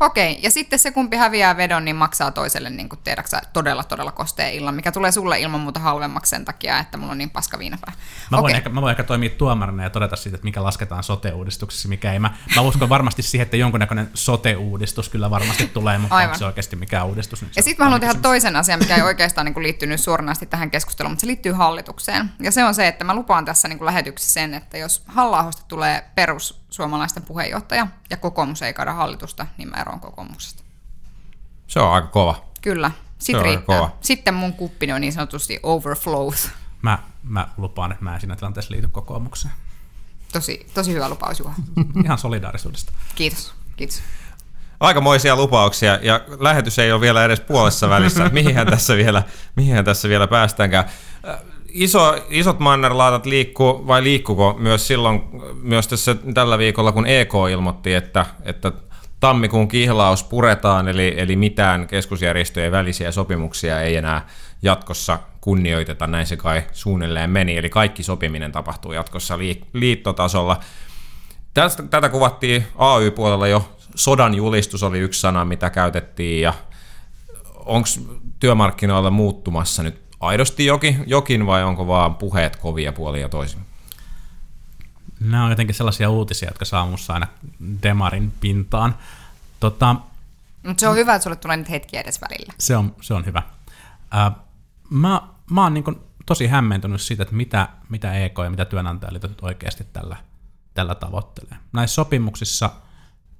Okei, 0.00 0.38
ja 0.42 0.50
sitten 0.50 0.78
se 0.78 0.90
kumpi 0.90 1.16
häviää 1.16 1.56
vedon, 1.56 1.84
niin 1.84 1.96
maksaa 1.96 2.30
toiselle 2.30 2.70
niin 2.70 2.88
kuin 2.88 3.00
tiedäksä, 3.04 3.42
todella 3.52 3.84
todella 3.84 4.12
kosteen 4.12 4.54
illan, 4.54 4.74
mikä 4.74 4.92
tulee 4.92 5.12
sulle 5.12 5.40
ilman 5.40 5.60
muuta 5.60 5.80
halvemmaksi 5.80 6.30
sen 6.30 6.44
takia, 6.44 6.78
että 6.78 6.96
mulla 6.96 7.12
on 7.12 7.18
niin 7.18 7.30
paska 7.30 7.58
viinapää. 7.58 7.92
Mä 8.30 8.42
voin, 8.42 8.54
ehkä, 8.54 8.68
mä 8.68 8.82
voin 8.82 8.90
ehkä 8.90 9.02
toimia 9.02 9.30
tuomarina 9.30 9.82
ja 9.82 9.90
todeta 9.90 10.16
siitä, 10.16 10.34
että 10.34 10.44
mikä 10.44 10.62
lasketaan 10.62 11.02
sote-uudistuksessa, 11.02 11.88
mikä 11.88 12.12
ei. 12.12 12.18
Mä, 12.18 12.34
mä 12.56 12.62
uskon 12.62 12.88
varmasti 12.88 13.22
siihen, 13.22 13.44
että 13.44 13.56
jonkunnäköinen 13.56 14.10
sote-uudistus 14.14 15.08
kyllä 15.08 15.30
varmasti 15.30 15.66
tulee, 15.66 15.98
mutta 15.98 16.16
Aivan. 16.16 16.28
onko 16.28 16.38
se 16.38 16.44
oikeasti 16.44 16.76
mikä 16.76 17.04
uudistus? 17.04 17.42
Niin 17.42 17.50
ja 17.56 17.62
sitten 17.62 17.82
mä 17.82 17.84
haluan 17.84 18.00
tehdä 18.00 18.14
toisen 18.14 18.56
asian, 18.56 18.78
mikä 18.78 18.96
ei 18.96 19.02
oikeastaan 19.02 19.44
niin 19.44 19.54
kuin 19.54 19.62
liittynyt 19.62 20.00
suoranaisesti 20.00 20.46
tähän 20.46 20.70
keskusteluun, 20.70 21.12
mutta 21.12 21.20
se 21.20 21.26
liittyy 21.26 21.52
hallitukseen. 21.52 22.30
Ja 22.40 22.52
se 22.52 22.64
on 22.64 22.74
se, 22.74 22.88
että 22.88 23.04
mä 23.04 23.14
lupaan 23.14 23.44
tässä 23.44 23.68
niin 23.68 23.78
kuin 23.78 23.86
lähetyksessä 23.86 24.32
sen, 24.32 24.54
että 24.54 24.78
jos 24.78 25.02
halla 25.06 25.50
tulee 25.68 26.04
perus 26.14 26.60
suomalaisten 26.70 27.22
puheenjohtaja 27.22 27.86
ja 28.10 28.16
kokoomus 28.16 28.62
ei 28.62 28.74
kaada 28.74 28.92
hallitusta, 28.92 29.46
niin 29.58 29.68
mä 29.68 29.76
eroon 29.80 30.00
kokoomuksesta. 30.00 30.62
Se 31.66 31.80
on 31.80 31.92
aika 31.92 32.06
kova. 32.06 32.44
Kyllä, 32.60 32.90
sitten 33.18 33.44
riittää. 33.44 33.78
Kova. 33.78 33.96
Sitten 34.00 34.34
mun 34.34 34.52
kuppini 34.52 34.92
on 34.92 35.00
niin 35.00 35.12
sanotusti 35.12 35.60
overflows. 35.62 36.50
Mä, 36.82 36.98
mä 37.22 37.48
lupaan, 37.56 37.92
että 37.92 38.04
mä 38.04 38.14
en 38.14 38.20
siinä 38.20 38.36
tilanteessa 38.36 38.72
liity 38.72 38.88
kokoomukseen. 38.88 39.54
Tosi, 40.32 40.66
tosi 40.74 40.92
hyvä 40.92 41.08
lupaus, 41.08 41.38
Juha. 41.38 41.54
Ihan 42.04 42.18
solidaarisuudesta. 42.18 42.92
Kiitos, 43.14 43.54
kiitos. 43.76 44.02
Aikamoisia 44.80 45.36
lupauksia, 45.36 45.98
ja 46.02 46.20
lähetys 46.38 46.78
ei 46.78 46.92
ole 46.92 47.00
vielä 47.00 47.24
edes 47.24 47.40
puolessa 47.40 47.88
välissä. 47.88 48.28
mihinhän 48.28 48.66
tässä 48.66 48.96
vielä, 48.96 49.22
mihinhän 49.56 49.84
tässä 49.84 50.08
vielä 50.08 50.26
päästäänkään 50.26 50.84
iso, 51.72 52.16
isot 52.30 52.58
mannerlaatat 52.58 53.26
liikkuu, 53.26 53.86
vai 53.86 54.02
liikkuko 54.02 54.56
myös 54.58 54.86
silloin, 54.86 55.22
myös 55.62 55.88
tässä 55.88 56.16
tällä 56.34 56.58
viikolla, 56.58 56.92
kun 56.92 57.06
EK 57.06 57.32
ilmoitti, 57.50 57.94
että, 57.94 58.26
että 58.42 58.72
tammikuun 59.20 59.68
kihlaus 59.68 60.24
puretaan, 60.24 60.88
eli, 60.88 61.14
eli 61.16 61.36
mitään 61.36 61.86
keskusjärjestöjen 61.86 62.72
välisiä 62.72 63.12
sopimuksia 63.12 63.80
ei 63.80 63.96
enää 63.96 64.26
jatkossa 64.62 65.18
kunnioiteta, 65.40 66.06
näin 66.06 66.26
se 66.26 66.36
kai 66.36 66.62
suunnilleen 66.72 67.30
meni, 67.30 67.56
eli 67.56 67.68
kaikki 67.68 68.02
sopiminen 68.02 68.52
tapahtuu 68.52 68.92
jatkossa 68.92 69.38
liittotasolla. 69.72 70.60
Tästä, 71.54 71.82
tätä 71.82 72.08
kuvattiin 72.08 72.66
AY-puolella 72.78 73.48
jo, 73.48 73.72
sodan 73.94 74.34
julistus 74.34 74.82
oli 74.82 74.98
yksi 74.98 75.20
sana, 75.20 75.44
mitä 75.44 75.70
käytettiin, 75.70 76.42
ja 76.42 76.54
onko 77.54 77.88
työmarkkinoilla 78.40 79.10
muuttumassa 79.10 79.82
nyt 79.82 80.09
aidosti 80.20 80.66
jokin, 80.66 81.04
jokin 81.06 81.46
vai 81.46 81.64
onko 81.64 81.86
vaan 81.86 82.14
puheet 82.14 82.56
kovia 82.56 82.92
puolia 82.92 83.28
toisin? 83.28 83.60
Nämä 85.20 85.44
on 85.44 85.50
jotenkin 85.50 85.74
sellaisia 85.74 86.10
uutisia, 86.10 86.48
jotka 86.48 86.64
saa 86.64 86.84
minussa 86.84 87.14
aina 87.14 87.26
demarin 87.82 88.32
pintaan. 88.40 88.94
Tota, 89.60 89.96
Mutta 90.66 90.80
se 90.80 90.88
on 90.88 90.96
hyvä, 90.96 91.14
että 91.14 91.22
sulle 91.22 91.36
tulee 91.36 91.56
nyt 91.56 91.70
hetkiä 91.70 92.00
edes 92.00 92.20
välillä. 92.20 92.52
Se 92.58 92.76
on, 92.76 92.94
se 93.00 93.14
on 93.14 93.26
hyvä. 93.26 93.42
Äh, 94.14 94.32
mä, 94.90 95.22
mä 95.50 95.62
oon 95.62 95.74
niin 95.74 95.84
tosi 96.26 96.46
hämmentynyt 96.46 97.00
siitä, 97.00 97.22
että 97.22 97.34
mitä, 97.34 97.68
mitä 97.88 98.14
EK 98.14 98.38
ja 98.44 98.50
mitä 98.50 98.64
työnantajaliitot 98.64 99.42
oikeasti 99.42 99.86
tällä, 99.92 100.16
tällä 100.74 100.94
tavoittelee. 100.94 101.56
Näissä 101.72 101.94
sopimuksissa, 101.94 102.70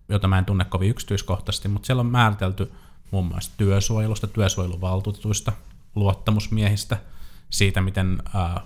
joita 0.09 0.29
mä 0.29 0.39
en 0.39 0.45
tunne 0.45 0.65
kovin 0.65 0.91
yksityiskohtaisesti, 0.91 1.69
mutta 1.69 1.87
siellä 1.87 2.01
on 2.01 2.07
määritelty 2.07 2.73
muun 3.11 3.27
muassa 3.27 3.51
työsuojelusta, 3.57 4.27
työsuojeluvaltuutuista, 4.27 5.53
luottamusmiehistä, 5.95 6.97
siitä 7.51 7.81
miten 7.81 8.23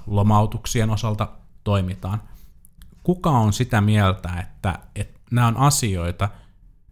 lomautuksien 0.06 0.90
osalta 0.90 1.28
toimitaan. 1.64 2.22
Kuka 3.02 3.30
on 3.30 3.52
sitä 3.52 3.80
mieltä, 3.80 4.28
että, 4.40 4.78
että 4.94 5.20
nämä 5.30 5.46
on 5.46 5.56
asioita, 5.56 6.28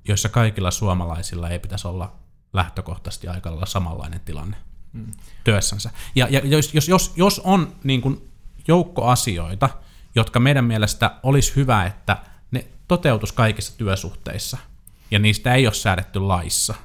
joissa 0.08 0.28
kaikilla 0.28 0.70
suomalaisilla 0.70 1.48
ei 1.48 1.58
pitäisi 1.58 1.88
olla 1.88 2.12
lähtökohtaisesti 2.52 3.28
aika 3.28 3.50
lailla 3.50 3.66
samanlainen 3.66 4.20
tilanne 4.20 4.56
hmm. 4.92 5.12
työssänsä. 5.44 5.90
Ja, 6.14 6.26
ja 6.30 6.40
jos, 6.44 6.74
jos, 6.74 6.88
jos, 6.88 7.12
jos 7.16 7.38
on 7.44 7.76
niin 7.84 8.00
kuin 8.00 8.30
joukko 8.68 9.04
asioita, 9.04 9.68
jotka 10.14 10.40
meidän 10.40 10.64
mielestä 10.64 11.14
olisi 11.22 11.56
hyvä, 11.56 11.84
että 11.84 12.16
ne 12.50 12.66
toteutus 12.88 13.32
kaikissa 13.32 13.78
työsuhteissa, 13.78 14.58
ja 15.10 15.18
niistä 15.18 15.54
ei 15.54 15.66
ole 15.66 15.74
säädetty 15.74 16.20
laissa– 16.20 16.74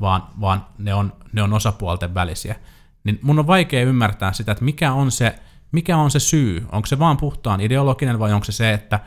vaan, 0.00 0.22
vaan 0.40 0.66
ne, 0.78 0.94
on, 0.94 1.12
ne 1.32 1.42
on 1.42 1.52
osapuolten 1.52 2.14
välisiä. 2.14 2.56
Niin 3.04 3.18
mun 3.22 3.38
on 3.38 3.46
vaikea 3.46 3.82
ymmärtää 3.82 4.32
sitä, 4.32 4.52
että 4.52 4.64
mikä 4.64 4.92
on 4.92 5.10
se, 5.10 5.38
mikä 5.72 5.96
on 5.96 6.10
se 6.10 6.20
syy. 6.20 6.66
Onko 6.72 6.86
se 6.86 6.98
vaan 6.98 7.16
puhtaan 7.16 7.60
ideologinen 7.60 8.18
vai 8.18 8.32
onko 8.32 8.44
se 8.44 8.52
se, 8.52 8.72
että, 8.72 9.00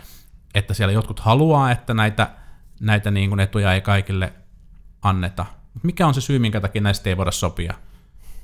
että 0.54 0.74
siellä 0.74 0.92
jotkut 0.92 1.20
haluaa, 1.20 1.72
että 1.72 1.94
näitä, 1.94 2.30
näitä 2.80 3.12
niin 3.12 3.30
kuin 3.30 3.40
etuja 3.40 3.74
ei 3.74 3.82
kaikille 3.82 4.34
anneta. 5.02 5.46
Mikä 5.84 6.08
on 6.08 6.14
se 6.14 6.22
syy, 6.22 6.40
minkä 6.40 6.62
takia 6.62 6.82
näistä 6.82 7.10
ei 7.10 7.18
voida 7.18 7.32
sopia 7.32 7.74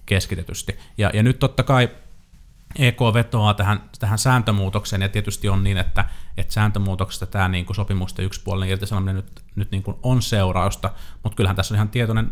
keskitetysti. 0.05 0.79
Ja, 0.97 1.11
ja 1.13 1.23
nyt 1.23 1.39
totta 1.39 1.63
kai 1.63 1.89
EK 2.75 2.99
vetoaa 3.13 3.53
tähän, 3.53 3.89
tähän 3.99 4.17
sääntömuutokseen, 4.17 5.01
ja 5.01 5.09
tietysti 5.09 5.49
on 5.49 5.63
niin, 5.63 5.77
että, 5.77 6.05
että 6.37 6.53
sääntömuutoksesta 6.53 7.25
tämä 7.25 7.47
niin 7.47 7.65
kuin 7.65 7.75
sopimusten 7.75 8.25
yksipuolinen 8.25 8.69
irtisanominen 8.69 9.15
nyt, 9.15 9.41
nyt 9.55 9.71
niin 9.71 9.83
kuin 9.83 9.97
on 10.03 10.21
seurausta, 10.21 10.91
mutta 11.23 11.35
kyllähän 11.35 11.55
tässä 11.55 11.73
on 11.73 11.75
ihan 11.75 11.89
tietoinen, 11.89 12.31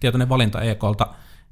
tietoinen 0.00 0.28
valinta 0.28 0.60
EKlta, 0.60 1.06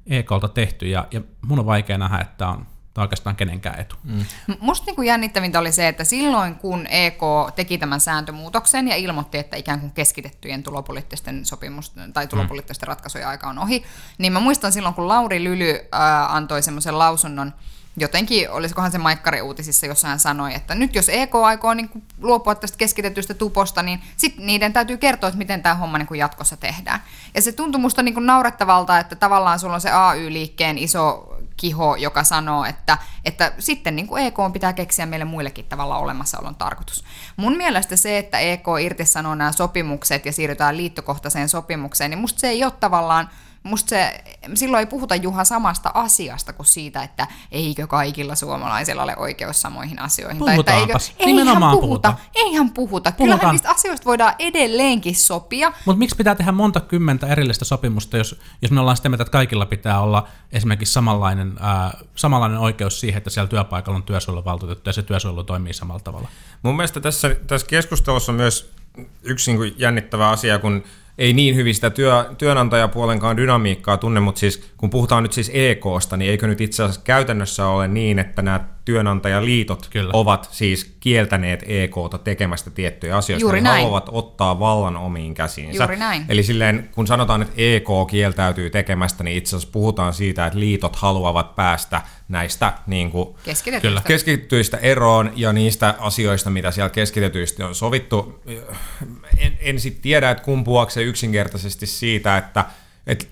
EKlta 0.07 0.47
tehty, 0.47 0.87
ja, 0.87 1.07
ja 1.11 1.21
mun 1.41 1.59
on 1.59 1.65
vaikea 1.65 1.97
nähdä, 1.97 2.17
että 2.19 2.47
on 2.47 2.65
tai 2.93 3.03
oikeastaan 3.03 3.35
kenenkään 3.35 3.79
etu. 3.79 3.95
Mm. 4.03 4.25
Musta 4.59 4.85
niin 4.85 4.95
kuin 4.95 5.07
jännittävintä 5.07 5.59
oli 5.59 5.71
se, 5.71 5.87
että 5.87 6.03
silloin 6.03 6.55
kun 6.55 6.87
EK 6.87 7.21
teki 7.55 7.77
tämän 7.77 7.99
sääntömuutoksen 7.99 8.87
ja 8.87 8.95
ilmoitti, 8.95 9.37
että 9.37 9.57
ikään 9.57 9.79
kuin 9.79 9.91
keskitettyjen 9.91 10.63
tulopoliittisten 10.63 11.45
sopimusten 11.45 12.13
tai 12.13 12.27
tulopoliittisten 12.27 12.87
mm. 12.87 12.89
ratkaisujen 12.89 13.27
aika 13.27 13.49
on 13.49 13.59
ohi, 13.59 13.83
niin 14.17 14.33
mä 14.33 14.39
muistan 14.39 14.71
silloin, 14.71 14.95
kun 14.95 15.07
Lauri 15.07 15.43
Lyly 15.43 15.69
äh, 15.71 16.35
antoi 16.35 16.61
semmoisen 16.61 16.99
lausunnon, 16.99 17.53
jotenkin, 17.97 18.49
olisikohan 18.49 18.91
se 18.91 18.97
Maikkari 18.97 19.41
uutisissa, 19.41 19.85
jossa 19.85 20.07
hän 20.07 20.19
sanoi, 20.19 20.55
että 20.55 20.75
nyt 20.75 20.95
jos 20.95 21.09
EK 21.09 21.35
aikoo 21.35 21.73
niin 21.73 22.03
luopua 22.21 22.55
tästä 22.55 22.77
keskitetystä 22.77 23.33
tuposta, 23.33 23.83
niin 23.83 24.01
sitten 24.17 24.45
niiden 24.45 24.73
täytyy 24.73 24.97
kertoa, 24.97 25.27
että 25.27 25.37
miten 25.37 25.63
tämä 25.63 25.75
homma 25.75 25.97
niin 25.97 26.07
jatkossa 26.17 26.57
tehdään. 26.57 27.03
Ja 27.35 27.41
se 27.41 27.51
tuntui 27.51 27.81
musta 27.81 28.03
niin 28.03 28.25
naurettavalta, 28.25 28.99
että 28.99 29.15
tavallaan 29.15 29.59
sulla 29.59 29.75
on 29.75 29.81
se 29.81 29.91
AY-liikkeen 29.91 30.77
iso 30.77 31.35
kiho, 31.57 31.95
joka 31.95 32.23
sanoo, 32.23 32.65
että, 32.65 32.97
että 33.25 33.53
sitten 33.59 33.95
niin 33.95 34.07
kuin 34.07 34.23
EK 34.23 34.37
pitää 34.53 34.73
keksiä 34.73 35.05
meille 35.05 35.25
muillekin 35.25 35.65
tavalla 35.65 35.97
olemassaolon 35.97 36.55
tarkoitus. 36.55 37.03
Mun 37.37 37.57
mielestä 37.57 37.95
se, 37.95 38.17
että 38.17 38.39
EK 38.39 38.65
irtisanoo 38.81 39.35
nämä 39.35 39.51
sopimukset 39.51 40.25
ja 40.25 40.31
siirrytään 40.31 40.77
liittokohtaiseen 40.77 41.49
sopimukseen, 41.49 42.11
niin 42.11 42.19
musta 42.19 42.39
se 42.39 42.49
ei 42.49 42.63
ole 42.63 42.73
tavallaan 42.79 43.29
musta 43.63 43.89
se, 43.89 44.23
silloin 44.53 44.79
ei 44.79 44.85
puhuta 44.85 45.15
Juha 45.15 45.43
samasta 45.43 45.91
asiasta 45.93 46.53
kuin 46.53 46.65
siitä, 46.65 47.03
että 47.03 47.27
eikö 47.51 47.87
kaikilla 47.87 48.35
suomalaisilla 48.35 49.03
ole 49.03 49.17
oikeus 49.17 49.61
samoihin 49.61 49.99
asioihin. 49.99 50.45
Tai 50.45 50.59
että 50.59 50.75
eikö, 50.75 50.93
eihän 51.19 51.57
puhuta, 51.57 51.81
puhuta, 51.81 52.13
eihän 52.35 52.69
puhuta. 52.69 52.89
Puhutaan. 52.89 53.15
Kyllähän 53.15 53.51
niistä 53.51 53.69
asioista 53.69 54.05
voidaan 54.05 54.33
edelleenkin 54.39 55.15
sopia. 55.15 55.73
Mutta 55.85 55.99
miksi 55.99 56.15
pitää 56.15 56.35
tehdä 56.35 56.51
monta 56.51 56.79
kymmentä 56.79 57.27
erillistä 57.27 57.65
sopimusta, 57.65 58.17
jos, 58.17 58.39
jos 58.61 58.71
me 58.71 58.79
ollaan 58.79 58.97
sitä 58.97 59.09
mieltä, 59.09 59.21
että 59.21 59.31
kaikilla 59.31 59.65
pitää 59.65 60.01
olla 60.01 60.27
esimerkiksi 60.51 60.93
samanlainen, 60.93 61.57
ää, 61.59 61.97
samanlainen 62.15 62.59
oikeus 62.59 62.99
siihen, 62.99 63.17
että 63.17 63.29
siellä 63.29 63.47
työpaikalla 63.47 63.97
on 63.97 64.03
työsuojeluvaltuutettu 64.03 64.89
ja 64.89 64.93
se 64.93 65.03
työsuojelu 65.03 65.43
toimii 65.43 65.73
samalla 65.73 65.99
tavalla? 65.99 66.29
Mun 66.63 66.75
mielestä 66.75 66.99
tässä, 66.99 67.35
tässä 67.47 67.67
keskustelussa 67.67 68.31
on 68.31 68.35
myös 68.35 68.71
yksi 69.23 69.53
niin 69.53 69.75
jännittävä 69.77 70.29
asia, 70.29 70.59
kun 70.59 70.83
ei 71.19 71.33
niin 71.33 71.55
hyvin 71.55 71.75
sitä 71.75 71.89
työ, 71.89 72.25
työnantajapuolenkaan 72.37 73.37
dynamiikkaa 73.37 73.97
tunne, 73.97 74.19
mutta 74.19 74.39
siis 74.39 74.71
kun 74.77 74.89
puhutaan 74.89 75.23
nyt 75.23 75.33
siis 75.33 75.51
EKsta, 75.53 76.17
niin 76.17 76.31
eikö 76.31 76.47
nyt 76.47 76.61
itse 76.61 76.83
asiassa 76.83 77.01
käytännössä 77.03 77.67
ole 77.67 77.87
niin, 77.87 78.19
että 78.19 78.41
nämä 78.41 78.59
työnantajaliitot 78.85 79.87
Kyllä. 79.89 80.11
ovat 80.13 80.49
siis 80.51 80.95
kieltäneet 80.99 81.63
EKta 81.67 82.17
tekemästä 82.17 82.69
tiettyjä 82.69 83.17
asioita. 83.17 83.41
Juuri 83.41 83.61
ne 83.61 83.69
näin. 83.69 83.81
haluavat 83.81 84.09
ottaa 84.11 84.59
vallan 84.59 84.97
omiin 84.97 85.33
käsiinsä. 85.33 85.83
Juuri 85.83 85.97
näin. 85.97 86.25
Eli 86.29 86.43
silleen, 86.43 86.89
kun 86.95 87.07
sanotaan, 87.07 87.41
että 87.41 87.53
EK 87.57 87.87
kieltäytyy 88.09 88.69
tekemästä, 88.69 89.23
niin 89.23 89.37
itse 89.37 89.49
asiassa 89.55 89.71
puhutaan 89.71 90.13
siitä, 90.13 90.45
että 90.45 90.59
liitot 90.59 90.95
haluavat 90.95 91.55
päästä 91.55 92.01
näistä 92.27 92.73
niin 92.87 93.11
kuin, 93.11 93.35
keskitetyistä. 93.43 94.01
keskitetyistä 94.07 94.77
eroon 94.77 95.31
ja 95.35 95.53
niistä 95.53 95.95
asioista, 95.99 96.49
mitä 96.49 96.71
siellä 96.71 96.89
keskitetyistä 96.89 97.67
on 97.67 97.75
sovittu. 97.75 98.41
En, 99.37 99.57
en 99.59 99.79
sitten 99.79 100.01
tiedä, 100.01 100.31
että 100.31 100.43
kumpuaako 100.43 100.89
se 100.89 101.03
yksinkertaisesti 101.03 101.85
siitä, 101.85 102.37
että, 102.37 102.65
että 103.07 103.25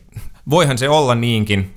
voihan 0.49 0.77
se 0.77 0.89
olla 0.89 1.15
niinkin, 1.15 1.76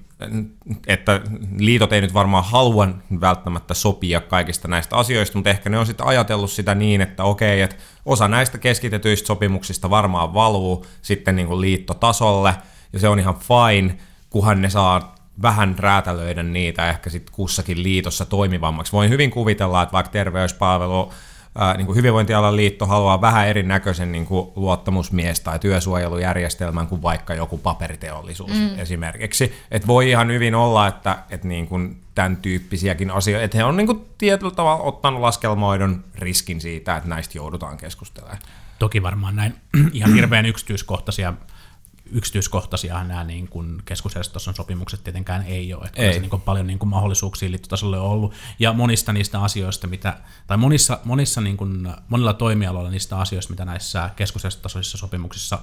että 0.87 1.21
liitot 1.59 1.93
ei 1.93 2.01
nyt 2.01 2.15
varmaan 2.15 2.45
halua 2.45 2.89
välttämättä 3.21 3.75
sopia 3.75 4.21
kaikista 4.21 4.69
näistä 4.69 4.97
asioista, 4.97 5.39
mutta 5.39 5.51
ehkä 5.51 5.71
ne 5.71 5.79
on 5.79 5.87
sitten 5.87 6.07
ajatellut 6.07 6.51
sitä 6.51 6.75
niin, 6.75 7.01
että 7.01 7.25
okei, 7.25 7.61
että 7.61 7.77
osa 8.07 8.29
näistä 8.29 8.59
keskitetyistä 8.59 9.27
sopimuksista 9.27 9.91
varmaan 9.91 10.35
valuu 10.35 10.87
sitten 11.03 11.37
niin 11.37 11.49
kuin 11.49 11.61
liittotasolle, 11.61 12.55
ja 12.93 12.99
se 12.99 13.09
on 13.09 13.19
ihan 13.19 13.37
fine, 13.37 13.97
kunhan 14.31 14.63
ne 14.63 14.71
saa 14.71 15.15
vähän 15.43 15.79
räätälöidä 15.79 16.43
niitä 16.43 16.91
ehkä 16.91 17.11
sitten 17.11 17.35
kussakin 17.35 17.83
liitossa 17.83 18.25
toimivammaksi. 18.25 18.93
Voin 18.93 19.11
hyvin 19.11 19.31
kuvitella, 19.31 19.83
että 19.83 19.93
vaikka 19.93 20.13
terveyspalvelu 20.13 21.13
ää, 21.55 21.77
niin 21.77 21.87
kuin 21.87 21.97
hyvinvointialan 21.97 22.57
liitto 22.57 22.87
haluaa 22.87 23.21
vähän 23.21 23.49
erinäköisen 23.49 24.13
niin 24.13 24.27
kuin 24.27 24.49
luottamusmies- 24.57 25.41
tai 25.41 25.59
työsuojelujärjestelmän 25.59 26.87
kuin 26.87 27.03
vaikka 27.03 27.35
joku 27.35 27.59
paperiteollisuus 27.59 28.53
mm. 28.53 28.79
esimerkiksi. 28.79 29.53
Et 29.71 29.87
voi 29.87 30.11
ihan 30.11 30.29
hyvin 30.29 30.55
olla, 30.55 30.87
että, 30.87 31.19
että 31.31 31.49
niin 31.49 31.67
kuin 31.67 32.03
tämän 32.15 32.37
tyyppisiäkin 32.37 33.11
asioita, 33.11 33.45
että 33.45 33.59
he 33.59 33.65
on 33.65 33.77
niin 33.77 33.87
kuin 33.87 34.07
tietyllä 34.19 34.55
tavalla 34.55 34.83
ottanut 34.83 35.21
laskelmoidon 35.21 36.05
riskin 36.15 36.61
siitä, 36.61 36.97
että 36.97 37.09
näistä 37.09 37.39
joudutaan 37.39 37.77
keskustelemaan. 37.77 38.39
Toki 38.79 39.03
varmaan 39.03 39.37
näin 39.37 39.55
ihan 39.93 40.15
hirveän 40.15 40.47
yksityiskohtaisia 40.47 41.33
yksityiskohtaisia 42.13 43.05
nämä 43.05 43.25
niin 43.25 43.49
kuin 43.49 43.83
keskusjärjestötason 43.85 44.55
sopimukset 44.55 45.05
tietenkään 45.05 45.43
ei 45.47 45.75
ole. 45.75 45.87
Että 45.87 46.03
ei. 46.03 46.15
Se 46.15 46.21
niin 46.21 46.31
kuin 46.31 46.43
paljon 46.43 46.67
niin 46.67 46.79
kuin 46.79 46.89
mahdollisuuksia 46.89 47.51
liittotasolle 47.51 47.99
on 47.99 48.07
ollut. 48.07 48.33
Ja 48.59 48.73
monista 48.73 49.13
niistä 49.13 49.43
asioista, 49.43 49.87
mitä, 49.87 50.17
tai 50.47 50.57
monissa, 50.57 50.99
monissa 51.05 51.41
niin 51.41 51.57
kuin, 51.57 51.95
monilla 52.09 52.35
toimialoilla 52.35 52.91
niistä 52.91 53.19
asioista, 53.19 53.53
mitä 53.53 53.65
näissä 53.65 54.11
keskusjärjestötasoisissa 54.17 54.99
sopimuksissa 54.99 55.59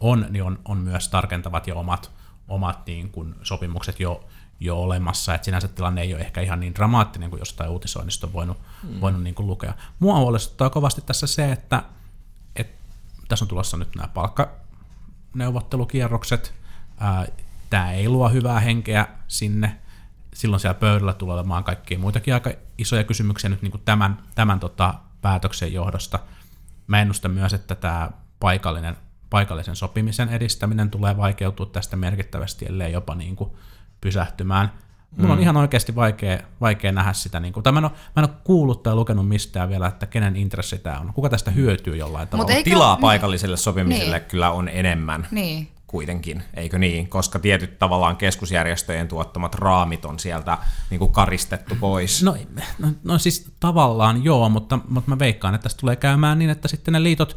on, 0.00 0.26
niin 0.30 0.42
on, 0.42 0.58
on 0.64 0.78
myös 0.78 1.08
tarkentavat 1.08 1.66
ja 1.66 1.74
omat, 1.74 2.10
omat 2.48 2.86
niin 2.86 3.10
kuin 3.10 3.34
sopimukset 3.42 4.00
jo, 4.00 4.24
jo 4.60 4.82
olemassa, 4.82 5.34
että 5.34 5.44
sinänsä 5.44 5.68
tilanne 5.68 6.02
ei 6.02 6.14
ole 6.14 6.22
ehkä 6.22 6.40
ihan 6.40 6.60
niin 6.60 6.74
dramaattinen 6.74 7.30
kuin 7.30 7.40
jostain 7.40 7.70
uutisoinnista 7.70 8.26
on 8.26 8.32
voinut, 8.32 8.56
mm. 8.82 9.00
voinut 9.00 9.22
niin 9.22 9.34
kuin 9.34 9.46
lukea. 9.46 9.74
Mua 9.98 10.18
huolestuttaa 10.18 10.70
kovasti 10.70 11.00
tässä 11.00 11.26
se, 11.26 11.52
että, 11.52 11.82
että 12.56 12.82
tässä 13.28 13.44
on 13.44 13.48
tulossa 13.48 13.76
nyt 13.76 13.94
nämä 13.94 14.08
palkka, 14.08 14.65
neuvottelukierrokset. 15.36 16.54
Tämä 17.70 17.92
ei 17.92 18.08
luo 18.08 18.28
hyvää 18.28 18.60
henkeä 18.60 19.06
sinne. 19.28 19.76
Silloin 20.34 20.60
siellä 20.60 20.74
pöydällä 20.74 21.12
tulee 21.12 21.34
olemaan 21.34 21.64
kaikkia 21.64 21.98
muitakin 21.98 22.34
aika 22.34 22.50
isoja 22.78 23.04
kysymyksiä 23.04 23.50
nyt 23.50 23.62
niin 23.62 23.70
kuin 23.70 23.82
tämän, 23.84 24.18
tämän 24.34 24.60
tota 24.60 24.94
päätöksen 25.22 25.72
johdosta. 25.72 26.18
Mä 26.86 27.00
ennustan 27.00 27.30
myös, 27.30 27.54
että 27.54 27.74
tämä 27.74 28.10
paikallinen, 28.40 28.96
paikallisen 29.30 29.76
sopimisen 29.76 30.28
edistäminen 30.28 30.90
tulee 30.90 31.16
vaikeutua 31.16 31.66
tästä 31.66 31.96
merkittävästi, 31.96 32.66
ellei 32.66 32.92
jopa 32.92 33.14
niin 33.14 33.36
kuin 33.36 33.50
pysähtymään. 34.00 34.72
Mulla 35.16 35.32
on 35.32 35.38
mm. 35.38 35.42
ihan 35.42 35.56
oikeasti 35.56 35.94
vaikea, 35.94 36.38
vaikea 36.60 36.92
nähdä 36.92 37.12
sitä. 37.12 37.40
Niin 37.40 37.52
kuin, 37.52 37.64
tai 37.64 37.72
mä 37.72 37.78
en, 37.78 37.84
ole, 37.84 37.92
mä 38.16 38.22
en 38.22 38.30
ole 38.30 38.36
kuullut 38.44 38.82
tai 38.82 38.94
lukenut 38.94 39.28
mistään 39.28 39.68
vielä, 39.68 39.86
että 39.86 40.06
kenen 40.06 40.36
intressi 40.36 40.78
tämä 40.78 40.98
on. 40.98 41.12
Kuka 41.12 41.28
tästä 41.28 41.50
hyötyy 41.50 41.96
jollain 41.96 42.28
tavalla? 42.28 42.52
eikö, 42.52 42.70
Tilaa 42.70 42.94
niin, 42.94 43.00
paikalliselle 43.00 43.56
sopimiselle 43.56 44.18
niin. 44.18 44.28
kyllä 44.28 44.50
on 44.50 44.68
enemmän. 44.68 45.26
Niin 45.30 45.68
kuitenkin, 45.86 46.42
eikö 46.54 46.78
niin? 46.78 47.08
Koska 47.08 47.38
tietyt 47.38 47.78
tavallaan 47.78 48.16
keskusjärjestöjen 48.16 49.08
tuottamat 49.08 49.54
raamit 49.54 50.04
on 50.04 50.18
sieltä 50.18 50.58
niin 50.90 50.98
kuin 50.98 51.12
karistettu 51.12 51.74
pois. 51.80 52.22
No, 52.22 52.36
no, 52.78 52.88
no 53.04 53.18
siis 53.18 53.50
tavallaan 53.60 54.24
joo, 54.24 54.48
mutta, 54.48 54.78
mutta 54.88 55.10
mä 55.10 55.18
veikkaan, 55.18 55.54
että 55.54 55.62
tästä 55.62 55.80
tulee 55.80 55.96
käymään 55.96 56.38
niin, 56.38 56.50
että 56.50 56.68
sitten 56.68 56.92
ne 56.92 57.02
liitot 57.02 57.36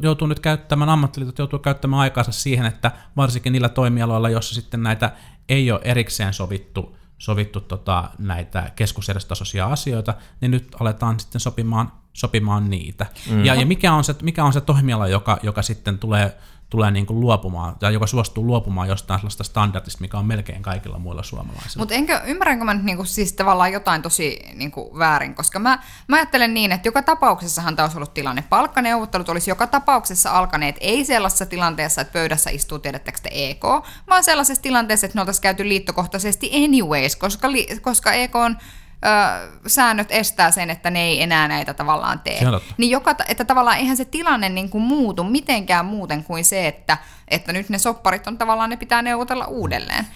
joutuu 0.00 0.28
nyt 0.28 0.40
käyttämään, 0.40 0.88
ammattiliitot 0.88 1.38
joutuu 1.38 1.58
käyttämään 1.58 2.00
aikaansa 2.00 2.32
siihen, 2.32 2.66
että 2.66 2.92
varsinkin 3.16 3.52
niillä 3.52 3.68
toimialoilla, 3.68 4.30
joissa 4.30 4.54
sitten 4.54 4.82
näitä 4.82 5.12
ei 5.48 5.72
ole 5.72 5.80
erikseen 5.84 6.34
sovittu, 6.34 6.96
sovittu 7.18 7.60
tota, 7.60 8.10
näitä 8.18 8.70
keskusjärjestötasoisia 8.76 9.66
asioita, 9.66 10.14
niin 10.40 10.50
nyt 10.50 10.76
aletaan 10.80 11.20
sitten 11.20 11.40
sopimaan, 11.40 11.92
sopimaan 12.12 12.70
niitä. 12.70 13.06
Mm. 13.30 13.44
Ja, 13.44 13.54
ja 13.54 13.66
mikä, 13.66 13.92
on 13.92 14.04
se, 14.04 14.14
mikä 14.22 14.44
on 14.44 14.52
se 14.52 14.60
toimiala, 14.60 15.08
joka, 15.08 15.38
joka 15.42 15.62
sitten 15.62 15.98
tulee 15.98 16.36
tulee 16.70 16.90
niin 16.90 17.06
kuin 17.06 17.20
luopumaan, 17.20 17.76
tai 17.78 17.92
joka 17.92 18.06
suostuu 18.06 18.46
luopumaan 18.46 18.88
jostain 18.88 19.20
sellaista 19.20 19.44
standardista, 19.44 20.00
mikä 20.00 20.18
on 20.18 20.26
melkein 20.26 20.62
kaikilla 20.62 20.98
muilla 20.98 21.22
suomalaisilla. 21.22 21.82
Mutta 21.82 21.94
enkö, 21.94 22.20
ymmärränkö 22.24 22.64
mä 22.64 22.74
nyt 22.74 22.84
niin 22.84 22.96
kuin, 22.96 23.06
siis 23.06 23.32
tavallaan 23.32 23.72
jotain 23.72 24.02
tosi 24.02 24.40
niin 24.54 24.70
kuin, 24.70 24.98
väärin, 24.98 25.34
koska 25.34 25.58
mä, 25.58 25.78
mä 26.08 26.16
ajattelen 26.16 26.54
niin, 26.54 26.72
että 26.72 26.88
joka 26.88 27.02
tapauksessahan 27.02 27.76
tämä 27.76 27.84
olisi 27.84 27.98
ollut 27.98 28.14
tilanne. 28.14 28.44
Palkkaneuvottelut 28.48 29.28
olisi 29.28 29.50
joka 29.50 29.66
tapauksessa 29.66 30.30
alkaneet, 30.30 30.76
ei 30.80 31.04
sellaisessa 31.04 31.46
tilanteessa, 31.46 32.00
että 32.00 32.12
pöydässä 32.12 32.50
istuu, 32.50 32.78
tiedättekö 32.78 33.18
te 33.22 33.30
EK, 33.32 33.64
vaan 34.08 34.24
sellaisessa 34.24 34.62
tilanteessa, 34.62 35.06
että 35.06 35.18
ne 35.18 35.20
oltaisiin 35.20 35.42
käyty 35.42 35.68
liittokohtaisesti 35.68 36.64
anyways, 36.64 37.16
koska, 37.16 37.48
koska 37.82 38.12
EK 38.12 38.36
on 38.36 38.56
ö, 39.04 39.48
säännöt 39.66 40.08
estää 40.10 40.50
sen, 40.50 40.70
että 40.70 40.90
ne 40.90 41.02
ei 41.02 41.22
enää 41.22 41.48
näitä 41.48 41.74
tavallaan 41.74 42.20
tee. 42.20 42.40
Niin 42.76 42.90
joka, 42.90 43.14
että 43.28 43.44
tavallaan 43.44 43.78
eihän 43.78 43.96
se 43.96 44.04
tilanne 44.04 44.48
niin 44.48 44.70
kuin 44.70 44.84
muutu 44.84 45.24
mitenkään 45.24 45.86
muuten 45.86 46.24
kuin 46.24 46.44
se, 46.44 46.68
että, 46.68 46.98
että 47.28 47.52
nyt 47.52 47.68
ne 47.68 47.78
sopparit 47.78 48.26
on 48.26 48.38
tavallaan, 48.38 48.70
ne 48.70 48.76
pitää 48.76 49.02
neuvotella 49.02 49.46
uudelleen. 49.46 50.06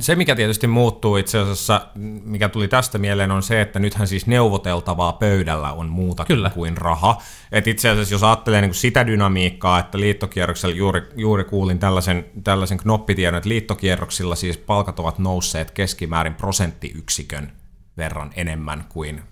Se, 0.00 0.14
mikä 0.14 0.36
tietysti 0.36 0.66
muuttuu 0.66 1.16
itse 1.16 1.38
asiassa, 1.38 1.86
mikä 2.24 2.48
tuli 2.48 2.68
tästä 2.68 2.98
mieleen, 2.98 3.30
on 3.30 3.42
se, 3.42 3.60
että 3.60 3.78
nythän 3.78 4.08
siis 4.08 4.26
neuvoteltavaa 4.26 5.12
pöydällä 5.12 5.72
on 5.72 5.88
muuta 5.88 6.24
Kyllä. 6.24 6.50
kuin 6.50 6.76
raha. 6.76 7.22
Et 7.52 7.66
itse 7.66 7.88
asiassa, 7.88 8.14
jos 8.14 8.22
ajattelee 8.22 8.60
niin 8.60 8.70
kuin 8.70 8.76
sitä 8.76 9.06
dynamiikkaa, 9.06 9.78
että 9.78 10.00
liittokierroksella 10.00 10.74
juuri, 10.74 11.02
juuri 11.16 11.44
kuulin 11.44 11.78
tällaisen, 11.78 12.24
tällaisen 12.44 12.78
knoppitiedon, 12.78 13.38
että 13.38 13.48
liittokierroksilla 13.48 14.34
siis 14.34 14.58
palkat 14.58 14.98
ovat 14.98 15.18
nousseet 15.18 15.70
keskimäärin 15.70 16.34
prosenttiyksikön 16.34 17.57
verran 17.98 18.30
enemmän 18.36 18.84
kuin 18.88 19.22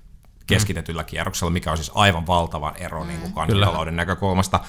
keskitetyllä 0.47 1.05
kierroksella, 1.05 1.51
mikä 1.51 1.71
on 1.71 1.77
siis 1.77 1.93
aivan 1.95 2.27
valtava 2.27 2.73
ero 2.79 3.01
mm. 3.01 3.09
niin 3.09 3.21
kuin 3.21 3.33
kansantalouden 3.33 3.97
näkökulmasta. 3.97 4.61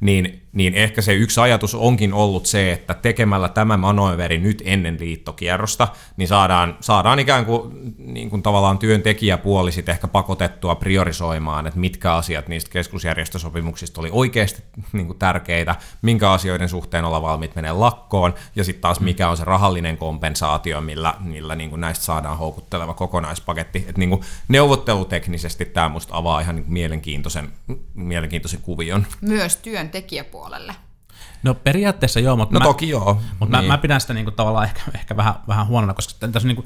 Niin, 0.00 0.42
niin 0.52 0.74
ehkä 0.74 1.02
se 1.02 1.14
yksi 1.14 1.40
ajatus 1.40 1.74
onkin 1.74 2.12
ollut 2.12 2.46
se, 2.46 2.72
että 2.72 2.94
tekemällä 2.94 3.48
tämä 3.48 3.76
manööveri 3.76 4.38
nyt 4.38 4.62
ennen 4.64 4.96
liittokierrosta, 5.00 5.88
niin 6.16 6.28
saadaan, 6.28 6.76
saadaan 6.80 7.18
ikään 7.18 7.46
kuin, 7.46 7.94
niin 7.98 8.30
kuin 8.30 8.42
tavallaan 8.42 8.78
työntekijäpuoli 8.78 9.72
sitten 9.72 9.92
ehkä 9.92 10.08
pakotettua 10.08 10.74
priorisoimaan, 10.74 11.66
että 11.66 11.80
mitkä 11.80 12.14
asiat 12.14 12.48
niistä 12.48 12.70
keskusjärjestösopimuksista 12.70 14.00
oli 14.00 14.08
oikeasti 14.12 14.62
niin 14.92 15.06
kuin 15.06 15.18
tärkeitä, 15.18 15.76
minkä 16.02 16.30
asioiden 16.30 16.68
suhteen 16.68 17.04
olla 17.04 17.22
valmiit 17.22 17.54
menee 17.54 17.72
lakkoon, 17.72 18.34
ja 18.56 18.64
sitten 18.64 18.82
taas 18.82 19.00
mikä 19.00 19.28
on 19.28 19.36
se 19.36 19.44
rahallinen 19.44 19.96
kompensaatio, 19.96 20.80
millä, 20.80 21.14
millä 21.20 21.54
niin 21.54 21.70
kuin 21.70 21.80
näistä 21.80 22.04
saadaan 22.04 22.38
houkutteleva 22.38 22.94
kokonaispaketti. 22.94 23.78
Että 23.78 23.98
niin 23.98 24.10
kuin 24.10 24.20
neuvotteluteknisesti 24.48 25.64
tämä 25.64 25.88
musta 25.88 26.16
avaa 26.16 26.40
ihan 26.40 26.56
niin 26.56 26.66
mielenkiintoisen, 26.68 27.48
mielenkiintoisen 27.94 28.62
kuvion. 28.62 29.06
Myös 29.20 29.56
työntekijäpuolelle. 29.90 30.74
No 31.42 31.54
periaatteessa 31.54 32.20
joo, 32.20 32.36
mutta 32.36 32.54
No 32.54 32.60
mä, 32.60 32.64
toki 32.64 32.88
joo. 32.88 33.20
mutta 33.38 33.58
niin. 33.58 33.68
mä, 33.68 33.74
mä 33.74 33.78
pidän 33.78 34.00
sitä 34.00 34.14
niinku 34.14 34.30
tavallaan 34.30 34.64
ehkä, 34.64 34.80
ehkä 34.94 35.16
vähän, 35.16 35.34
vähän 35.48 35.66
huonona, 35.66 35.94
koska 35.94 36.26
tässä 36.28 36.48
niinku, 36.48 36.64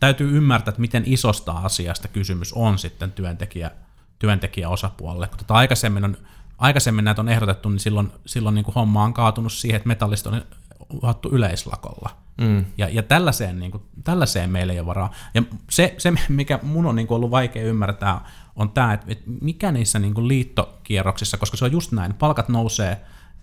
täytyy 0.00 0.36
ymmärtää, 0.36 0.70
että 0.70 0.80
miten 0.80 1.02
isosta 1.06 1.52
asiasta 1.52 2.08
kysymys 2.08 2.52
on 2.52 2.78
sitten 2.78 3.12
työntekijä, 3.12 3.70
työntekijäosapuolelle. 4.18 5.28
Kun 5.28 5.38
tota 5.38 5.54
aikaisemmin, 5.54 6.04
on, 6.04 6.16
aikaisemmin 6.58 7.04
näitä 7.04 7.20
on 7.20 7.28
ehdotettu, 7.28 7.68
niin 7.68 7.80
silloin, 7.80 8.12
silloin 8.26 8.54
niinku 8.54 8.72
homma 8.74 9.04
on 9.04 9.14
kaatunut 9.14 9.52
siihen, 9.52 9.76
että 9.76 9.88
metallista 9.88 10.30
on 10.30 10.42
uhattu 10.90 11.28
yleislakolla. 11.32 12.10
Mm. 12.40 12.64
Ja, 12.78 12.88
ja 12.88 13.02
tällaiseen, 13.02 13.58
niin 13.58 13.70
kuin, 13.70 13.82
tällaiseen 14.04 14.50
meillä 14.50 14.72
ei 14.72 14.78
ole 14.78 14.86
varaa. 14.86 15.10
Ja 15.34 15.42
se, 15.70 15.94
se 15.98 16.12
mikä 16.28 16.58
mun 16.62 16.86
on 16.86 16.96
niin 16.96 17.06
kuin 17.06 17.16
ollut 17.16 17.30
vaikea 17.30 17.62
ymmärtää, 17.62 18.24
on 18.56 18.70
tämä, 18.70 18.92
että, 18.92 19.24
mikä 19.40 19.72
niissä 19.72 19.98
niin 19.98 20.14
kuin 20.14 20.28
liittokierroksissa, 20.28 21.36
koska 21.36 21.56
se 21.56 21.64
on 21.64 21.72
just 21.72 21.92
näin, 21.92 22.14
palkat 22.14 22.48
nousee 22.48 23.00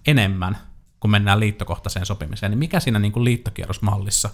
enemmän, 0.07 0.57
kun 0.99 1.11
mennään 1.11 1.39
liittokohtaiseen 1.39 2.05
sopimiseen, 2.05 2.51
niin 2.51 2.59
mikä 2.59 2.79
siinä 2.79 2.99
niin 2.99 3.11
kuin 3.11 3.23
liittokierrosmallissa 3.23 4.29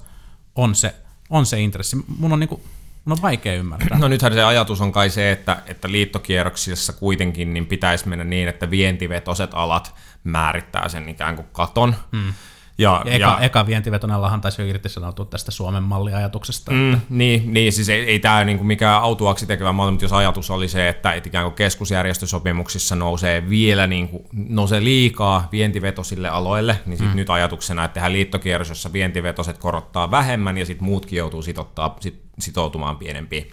on 0.56 0.76
se, 0.76 0.96
on 1.30 1.46
se 1.46 1.62
intressi? 1.62 1.98
Mun 2.18 2.34
on, 2.34 2.40
niin 2.40 2.50
kuin, 2.50 2.62
mun 3.06 3.18
on 3.18 3.22
vaikea 3.22 3.54
ymmärtää. 3.54 3.98
No 3.98 4.08
nythän 4.08 4.34
se 4.34 4.44
ajatus 4.44 4.82
on 4.82 4.92
kai 4.92 5.10
se, 5.10 5.32
että, 5.32 5.62
että 5.66 5.92
liittokierroksissa 5.92 6.94
kuitenkin 6.94 7.54
niin 7.54 7.66
pitäisi 7.66 8.08
mennä 8.08 8.24
niin, 8.24 8.48
että 8.48 8.70
vientivetoiset 8.70 9.50
alat 9.54 9.96
määrittää 10.24 10.90
sen 10.90 11.10
ikään 11.10 11.36
kuin 11.36 11.48
katon. 11.52 11.96
Mm. 12.12 12.34
Ja, 12.78 13.02
Ja 13.06 13.16
eka, 13.16 13.40
eka 13.40 13.66
vientivetonellahan 13.66 14.42
taisi 14.42 14.62
jo 14.62 14.68
irtisanoutua 14.68 15.26
tästä 15.26 15.52
Suomen 15.52 15.84
malliajatuksesta. 15.84 16.72
Mm. 16.72 16.78
Mm, 16.78 17.02
niin, 17.10 17.54
niin, 17.54 17.74
siis 17.74 17.90
ei, 17.90 18.04
ei 18.04 18.20
tämä 18.20 18.44
niinku 18.44 18.64
mikään 18.64 19.02
autuaksi 19.02 19.46
tekevä 19.46 19.72
malli, 19.72 19.92
mutta 19.92 20.06
jos 20.06 20.14
ajatus 20.14 20.52
oli 20.52 20.68
se, 20.68 20.90
että 20.90 21.14
et 21.14 21.28
ikään 21.28 21.46
kuin 21.46 21.56
keskusjärjestösopimuksissa 21.56 22.96
nousee 22.96 23.50
vielä 23.50 23.88
niinku, 23.88 24.26
nousee 24.50 24.84
liikaa 24.84 25.48
vientivetoisille 25.52 26.30
aloille, 26.30 26.80
niin 26.86 26.98
sit 26.98 27.08
mm. 27.08 27.16
nyt 27.16 27.30
ajatuksena, 27.30 27.84
että 27.84 27.94
tehdään 27.94 28.14
liittokierros, 28.14 28.70
jossa 28.70 28.94
vientivetoiset 28.94 29.58
korottaa 29.58 30.12
vähemmän 30.12 30.58
ja 30.58 30.66
sitten 30.66 30.86
muutkin 30.86 31.18
joutuu 31.18 31.42
sitottaa, 31.42 31.98
sit, 32.00 32.22
sitoutumaan 32.40 32.98
pienempiin. 32.98 33.52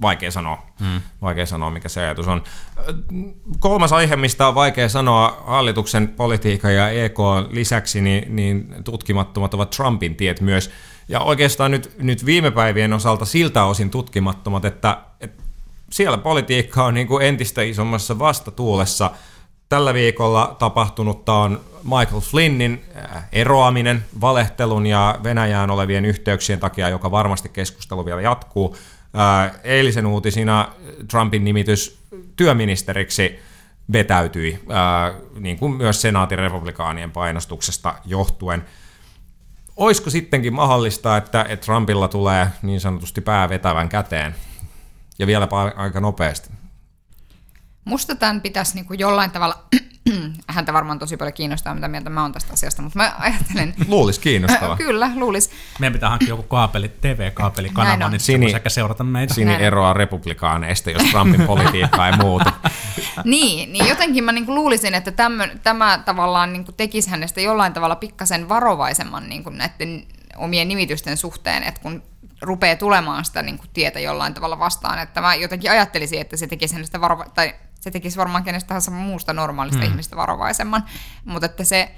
Vaikea 0.00 0.30
sanoa, 0.30 0.66
hmm. 0.80 1.00
vaikea 1.22 1.46
sanoa, 1.46 1.70
mikä 1.70 1.88
se 1.88 2.00
ajatus 2.00 2.28
on. 2.28 2.42
Kolmas 3.58 3.92
aihe, 3.92 4.16
mistä 4.16 4.48
on 4.48 4.54
vaikea 4.54 4.88
sanoa 4.88 5.42
hallituksen 5.46 6.08
politiikan 6.08 6.74
ja 6.74 6.90
EK 6.90 7.18
lisäksi, 7.50 8.00
niin, 8.00 8.36
niin 8.36 8.74
tutkimattomat 8.84 9.54
ovat 9.54 9.70
Trumpin 9.70 10.16
tiet 10.16 10.40
myös. 10.40 10.70
Ja 11.08 11.20
oikeastaan 11.20 11.70
nyt, 11.70 11.94
nyt 11.98 12.26
viime 12.26 12.50
päivien 12.50 12.92
osalta 12.92 13.24
siltä 13.24 13.64
osin 13.64 13.90
tutkimattomat, 13.90 14.64
että, 14.64 14.98
että 15.20 15.42
siellä 15.90 16.18
politiikka 16.18 16.84
on 16.84 16.94
niin 16.94 17.06
kuin 17.06 17.26
entistä 17.26 17.62
isommassa 17.62 18.18
vastatuulessa. 18.18 19.10
Tällä 19.68 19.94
viikolla 19.94 20.56
tapahtunutta 20.58 21.34
on 21.34 21.60
Michael 21.82 22.20
Flynnin 22.20 22.84
äh, 22.96 23.24
eroaminen 23.32 24.04
valehtelun 24.20 24.86
ja 24.86 25.18
Venäjään 25.24 25.70
olevien 25.70 26.04
yhteyksien 26.04 26.60
takia, 26.60 26.88
joka 26.88 27.10
varmasti 27.10 27.48
keskustelu 27.48 28.04
vielä 28.04 28.20
jatkuu. 28.20 28.76
Eilisen 29.64 30.06
uutisina 30.06 30.72
Trumpin 31.10 31.44
nimitys 31.44 31.98
työministeriksi 32.36 33.38
vetäytyi, 33.92 34.64
niin 35.38 35.58
kuin 35.58 35.72
myös 35.72 36.02
senaatin 36.02 36.38
republikaanien 36.38 37.10
painostuksesta 37.10 37.94
johtuen. 38.04 38.64
Olisiko 39.76 40.10
sittenkin 40.10 40.54
mahdollista, 40.54 41.16
että, 41.16 41.46
että 41.48 41.64
Trumpilla 41.64 42.08
tulee 42.08 42.48
niin 42.62 42.80
sanotusti 42.80 43.20
pää 43.20 43.48
vetävän 43.48 43.88
käteen? 43.88 44.34
Ja 45.18 45.26
vieläpä 45.26 45.56
aika 45.56 46.00
nopeasti. 46.00 46.50
Musta 47.84 48.14
tämän 48.14 48.40
pitäisi 48.40 48.74
niin 48.74 48.84
kuin 48.84 48.98
jollain 48.98 49.30
tavalla, 49.30 49.64
häntä 50.52 50.72
varmaan 50.72 50.98
tosi 50.98 51.16
paljon 51.16 51.32
kiinnostaa, 51.32 51.74
mitä 51.74 51.88
mieltä 51.88 52.10
mä 52.10 52.22
oon 52.22 52.32
tästä 52.32 52.52
asiasta, 52.52 52.82
mutta 52.82 52.98
mä 52.98 53.14
ajattelen, 53.18 53.74
Luulisi 53.88 54.20
kiinnostava. 54.20 54.76
kyllä, 54.86 55.10
luulis. 55.14 55.50
Meidän 55.78 55.92
pitää 55.92 56.10
hankkia 56.10 56.28
joku 56.28 56.42
kaapeli, 56.42 56.88
TV-kaapelikanava, 56.88 58.08
niin 58.08 58.20
Sini- 58.20 58.50
sekä 58.52 58.68
seurata 58.70 59.04
meitä. 59.04 59.34
Sini 59.34 59.50
Näin. 59.50 59.60
eroaa 59.64 59.92
republikaaneista, 59.92 60.90
jos 60.90 61.02
Trumpin 61.02 61.42
politiikka 61.42 62.06
ei 62.06 62.16
muutu. 62.16 62.50
Niin, 63.24 63.72
niin 63.72 63.88
jotenkin 63.88 64.24
mä 64.24 64.32
niinku 64.32 64.54
luulisin, 64.54 64.94
että 64.94 65.10
tämmö, 65.10 65.48
tämä 65.62 66.02
tavallaan 66.04 66.52
niinku 66.52 66.72
tekisi 66.72 67.10
hänestä 67.10 67.40
jollain 67.40 67.72
tavalla 67.72 67.96
pikkasen 67.96 68.48
varovaisemman 68.48 69.28
niinku 69.28 69.50
näiden 69.50 70.06
omien 70.36 70.68
nimitysten 70.68 71.16
suhteen, 71.16 71.62
että 71.62 71.80
kun 71.80 72.02
rupeaa 72.42 72.76
tulemaan 72.76 73.24
sitä 73.24 73.42
niinku 73.42 73.64
tietä 73.72 74.00
jollain 74.00 74.34
tavalla 74.34 74.58
vastaan, 74.58 74.98
että 74.98 75.20
mä 75.20 75.34
jotenkin 75.34 75.70
ajattelisin, 75.70 76.20
että 76.20 76.36
se 76.36 76.46
tekisi 76.46 76.74
hänestä 76.74 77.00
varova- 77.00 77.30
tai 77.34 77.54
se 77.82 77.90
tekisi 77.90 78.16
varmaan 78.16 78.44
kenestä 78.44 78.68
tahansa 78.68 78.90
muusta 78.90 79.32
normaalista 79.32 79.80
hmm. 79.80 79.90
ihmistä 79.90 80.16
varovaisemman, 80.16 80.84
mutta 81.24 81.46
että 81.46 81.64
se, 81.64 81.94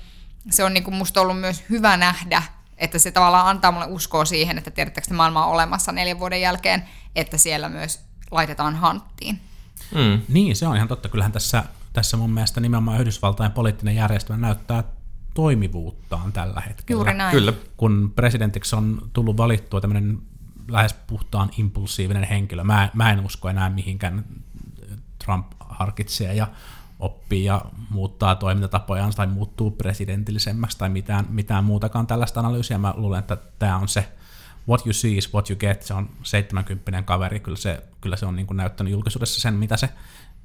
se 0.50 0.64
on 0.64 0.74
niinku 0.74 0.90
musta 0.90 1.20
ollut 1.20 1.40
myös 1.40 1.64
hyvä 1.70 1.96
nähdä, 1.96 2.42
että 2.78 2.98
se 2.98 3.10
tavallaan 3.10 3.46
antaa 3.46 3.72
mulle 3.72 3.86
uskoa 3.86 4.24
siihen, 4.24 4.58
että 4.58 4.70
tiedättekö, 4.70 5.04
että 5.04 5.14
maailma 5.14 5.46
on 5.46 5.52
olemassa 5.52 5.92
neljän 5.92 6.18
vuoden 6.18 6.40
jälkeen, 6.40 6.84
että 7.16 7.38
siellä 7.38 7.68
myös 7.68 8.00
laitetaan 8.30 8.76
hanttiin. 8.76 9.40
Mm. 9.94 10.20
Niin, 10.28 10.56
se 10.56 10.66
on 10.66 10.76
ihan 10.76 10.88
totta. 10.88 11.08
Kyllähän 11.08 11.32
tässä, 11.32 11.64
tässä 11.92 12.16
mun 12.16 12.30
mielestä 12.30 12.60
nimenomaan 12.60 13.00
Yhdysvaltain 13.00 13.52
poliittinen 13.52 13.96
järjestelmä 13.96 14.46
näyttää 14.46 14.84
toimivuuttaan 15.34 16.32
tällä 16.32 16.60
hetkellä. 16.60 16.98
Juuri 16.98 17.14
näin. 17.14 17.32
Kyllä. 17.32 17.52
Kun 17.76 18.12
presidentiksi 18.16 18.76
on 18.76 19.10
tullut 19.12 19.36
valittua 19.36 19.80
tämmöinen 19.80 20.18
lähes 20.68 20.92
puhtaan 21.06 21.50
impulsiivinen 21.58 22.24
henkilö, 22.24 22.64
mä, 22.64 22.90
mä 22.94 23.10
en 23.10 23.24
usko 23.24 23.48
enää 23.48 23.70
mihinkään 23.70 24.24
Trump 25.24 25.46
harkitsee 25.68 26.34
ja 26.34 26.46
oppii 26.98 27.44
ja 27.44 27.64
muuttaa 27.90 28.34
toimintatapojaan 28.34 29.12
tai 29.16 29.26
muuttuu 29.26 29.70
presidentillisemmäksi 29.70 30.78
tai 30.78 30.88
mitään, 30.88 31.26
mitään 31.28 31.64
muutakaan 31.64 32.06
tällaista 32.06 32.40
analyysiä. 32.40 32.78
Mä 32.78 32.94
luulen, 32.96 33.18
että 33.18 33.36
tämä 33.58 33.76
on 33.76 33.88
se 33.88 34.08
what 34.68 34.86
you 34.86 34.92
see 34.92 35.12
is 35.16 35.32
what 35.32 35.50
you 35.50 35.58
get. 35.58 35.82
Se 35.82 35.94
on 35.94 36.10
70 36.22 37.02
kaveri, 37.02 37.40
kyllä 37.40 37.56
se, 37.56 37.82
kyllä 38.00 38.16
se 38.16 38.26
on 38.26 38.36
niin 38.36 38.46
kuin 38.46 38.56
näyttänyt 38.56 38.92
julkisuudessa 38.92 39.40
sen, 39.40 39.54
mitä 39.54 39.76
se, 39.76 39.88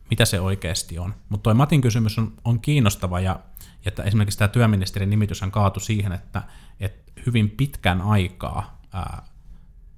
mitä 0.09 0.25
se 0.25 0.39
oikeasti 0.39 0.99
on. 0.99 1.15
Mutta 1.29 1.43
toi 1.43 1.53
Matin 1.53 1.81
kysymys 1.81 2.17
on, 2.17 2.33
on 2.43 2.59
kiinnostava 2.59 3.19
ja, 3.19 3.31
ja 3.31 3.39
että 3.85 4.03
esimerkiksi 4.03 4.39
tämä 4.39 4.47
työministerin 4.47 5.09
nimitys 5.09 5.41
kaatui 5.51 5.81
siihen, 5.81 6.11
että, 6.11 6.41
että 6.79 7.11
hyvin 7.25 7.49
pitkän 7.49 8.01
aikaa 8.01 8.81
ää, 8.93 9.23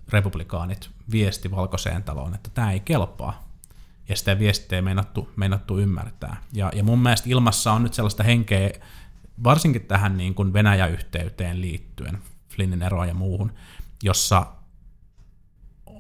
republikaanit 0.10 0.90
viesti 1.12 1.52
valkoiseen 1.52 2.04
taloon, 2.04 2.36
että 2.36 2.50
tämä 2.54 2.72
ei 2.72 2.80
kelpaa. 2.80 3.51
Ja 4.10 4.16
sitä 4.16 4.40
viestiä 4.40 4.76
ei 4.76 4.82
meinattu, 4.82 5.30
meinattu 5.36 5.80
ymmärtää. 5.80 6.38
Ja, 6.54 6.72
ja 6.76 6.84
mun 6.84 7.00
mielestä 7.00 7.30
ilmassa 7.30 7.72
on 7.72 7.84
nyt 7.84 7.94
sellaista 7.94 8.24
henkeä, 8.24 8.70
varsinkin 9.44 9.86
tähän 9.86 10.18
niin 10.18 10.36
kuin 10.36 10.54
Venäjä-yhteyteen 10.54 11.62
liittyen, 11.62 12.18
Flynnin 12.50 12.82
eroon 12.82 13.08
ja 13.08 13.14
muuhun, 13.14 13.52
jossa 14.04 14.46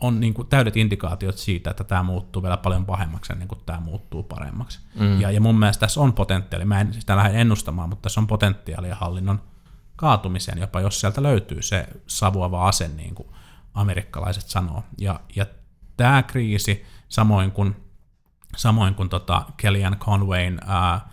on 0.01 0.19
niin 0.19 0.33
kuin 0.33 0.47
täydet 0.47 0.77
indikaatiot 0.77 1.37
siitä, 1.37 1.69
että 1.69 1.83
tämä 1.83 2.03
muuttuu 2.03 2.43
vielä 2.43 2.57
paljon 2.57 2.85
pahemmaksi 2.85 3.33
ennen 3.33 3.47
kuin 3.47 3.61
tämä 3.65 3.79
muuttuu 3.79 4.23
paremmaksi. 4.23 4.79
Mm. 4.95 5.21
Ja, 5.21 5.31
ja 5.31 5.41
mun 5.41 5.59
mielestä 5.59 5.79
tässä 5.79 6.01
on 6.01 6.13
potentiaali, 6.13 6.65
mä 6.65 6.81
en 6.81 6.93
sitä 6.93 7.15
lähde 7.15 7.41
ennustamaan, 7.41 7.89
mutta 7.89 8.01
tässä 8.01 8.21
on 8.21 8.27
potentiaalia 8.27 8.95
hallinnon 8.95 9.41
kaatumiseen, 9.95 10.57
jopa 10.57 10.81
jos 10.81 10.99
sieltä 10.99 11.23
löytyy 11.23 11.61
se 11.61 11.87
savuava 12.07 12.67
ase, 12.67 12.87
niin 12.87 13.15
kuin 13.15 13.27
amerikkalaiset 13.73 14.47
sanoo. 14.47 14.83
Ja, 14.97 15.19
ja 15.35 15.45
tämä 15.97 16.23
kriisi, 16.23 16.85
samoin 17.09 17.51
kuin, 17.51 17.75
samoin 18.55 18.95
kuin 18.95 19.09
tota 19.09 19.45
Kellyanne 19.57 19.97
Conwayn 19.97 20.59
ää, 20.67 21.09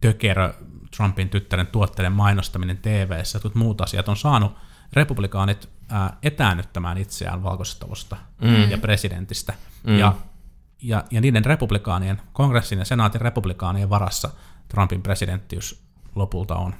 tökerö 0.00 0.54
Trumpin 0.96 1.28
tyttären 1.28 1.66
tuotteiden 1.66 2.12
mainostaminen 2.12 2.78
TV-ssä, 2.78 3.36
jotkut 3.36 3.54
muut 3.54 3.80
asiat 3.80 4.08
on 4.08 4.16
saanut 4.16 4.52
republikaanit 4.92 5.68
ää, 5.88 6.16
etäännyttämään 6.22 6.98
itseään 6.98 7.42
valkoisesta 7.42 7.80
talosta 7.80 8.16
mm. 8.40 8.70
ja 8.70 8.78
presidentistä. 8.78 9.54
Mm. 9.86 9.98
Ja, 9.98 10.14
ja, 10.82 11.04
ja 11.10 11.20
niiden 11.20 11.44
republikaanien, 11.44 12.22
kongressin 12.32 12.78
ja 12.78 12.84
senaatin 12.84 13.20
republikaanien 13.20 13.90
varassa 13.90 14.30
Trumpin 14.68 15.02
presidenttiys 15.02 15.82
lopulta 16.14 16.56
on. 16.56 16.74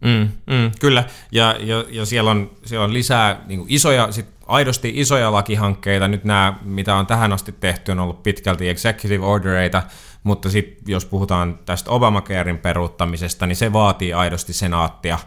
Mm, 0.00 0.28
mm, 0.46 0.70
kyllä, 0.80 1.04
ja, 1.32 1.56
ja, 1.58 1.84
ja 1.88 2.06
siellä, 2.06 2.30
on, 2.30 2.50
siellä 2.64 2.84
on 2.84 2.92
lisää 2.92 3.40
niin 3.46 3.64
isoja 3.68 4.12
sit 4.12 4.26
aidosti 4.50 4.92
isoja 4.94 5.32
lakihankkeita. 5.32 6.08
Nyt 6.08 6.24
nämä, 6.24 6.54
mitä 6.62 6.94
on 6.94 7.06
tähän 7.06 7.32
asti 7.32 7.52
tehty, 7.52 7.92
on 7.92 8.00
ollut 8.00 8.22
pitkälti 8.22 8.68
executive 8.68 9.24
ordereita, 9.26 9.82
mutta 10.22 10.50
sitten 10.50 10.92
jos 10.92 11.04
puhutaan 11.04 11.58
tästä 11.66 11.90
Obamacarein 11.90 12.58
peruuttamisesta, 12.58 13.46
niin 13.46 13.56
se 13.56 13.72
vaatii 13.72 14.12
aidosti 14.12 14.52
senaattia, 14.52 15.18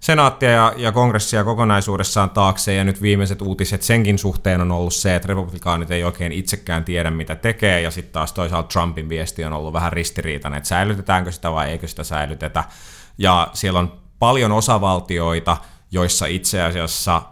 senaattia 0.00 0.50
ja, 0.50 0.72
ja 0.76 0.92
kongressia 0.92 1.44
kokonaisuudessaan 1.44 2.30
taakse, 2.30 2.74
ja 2.74 2.84
nyt 2.84 3.02
viimeiset 3.02 3.42
uutiset 3.42 3.82
senkin 3.82 4.18
suhteen 4.18 4.60
on 4.60 4.72
ollut 4.72 4.94
se, 4.94 5.16
että 5.16 5.28
republikaanit 5.28 5.90
ei 5.90 6.04
oikein 6.04 6.32
itsekään 6.32 6.84
tiedä, 6.84 7.10
mitä 7.10 7.34
tekee, 7.34 7.80
ja 7.80 7.90
sitten 7.90 8.12
taas 8.12 8.32
toisaalta 8.32 8.68
Trumpin 8.68 9.08
viesti 9.08 9.44
on 9.44 9.52
ollut 9.52 9.72
vähän 9.72 9.92
ristiriitainen, 9.92 10.58
että 10.58 10.68
säilytetäänkö 10.68 11.32
sitä 11.32 11.52
vai 11.52 11.70
eikö 11.70 11.88
sitä 11.88 12.04
säilytetä, 12.04 12.64
ja 13.18 13.48
siellä 13.52 13.78
on 13.78 13.92
paljon 14.18 14.52
osavaltioita, 14.52 15.56
joissa 15.90 16.26
itse 16.26 16.62
asiassa 16.62 17.22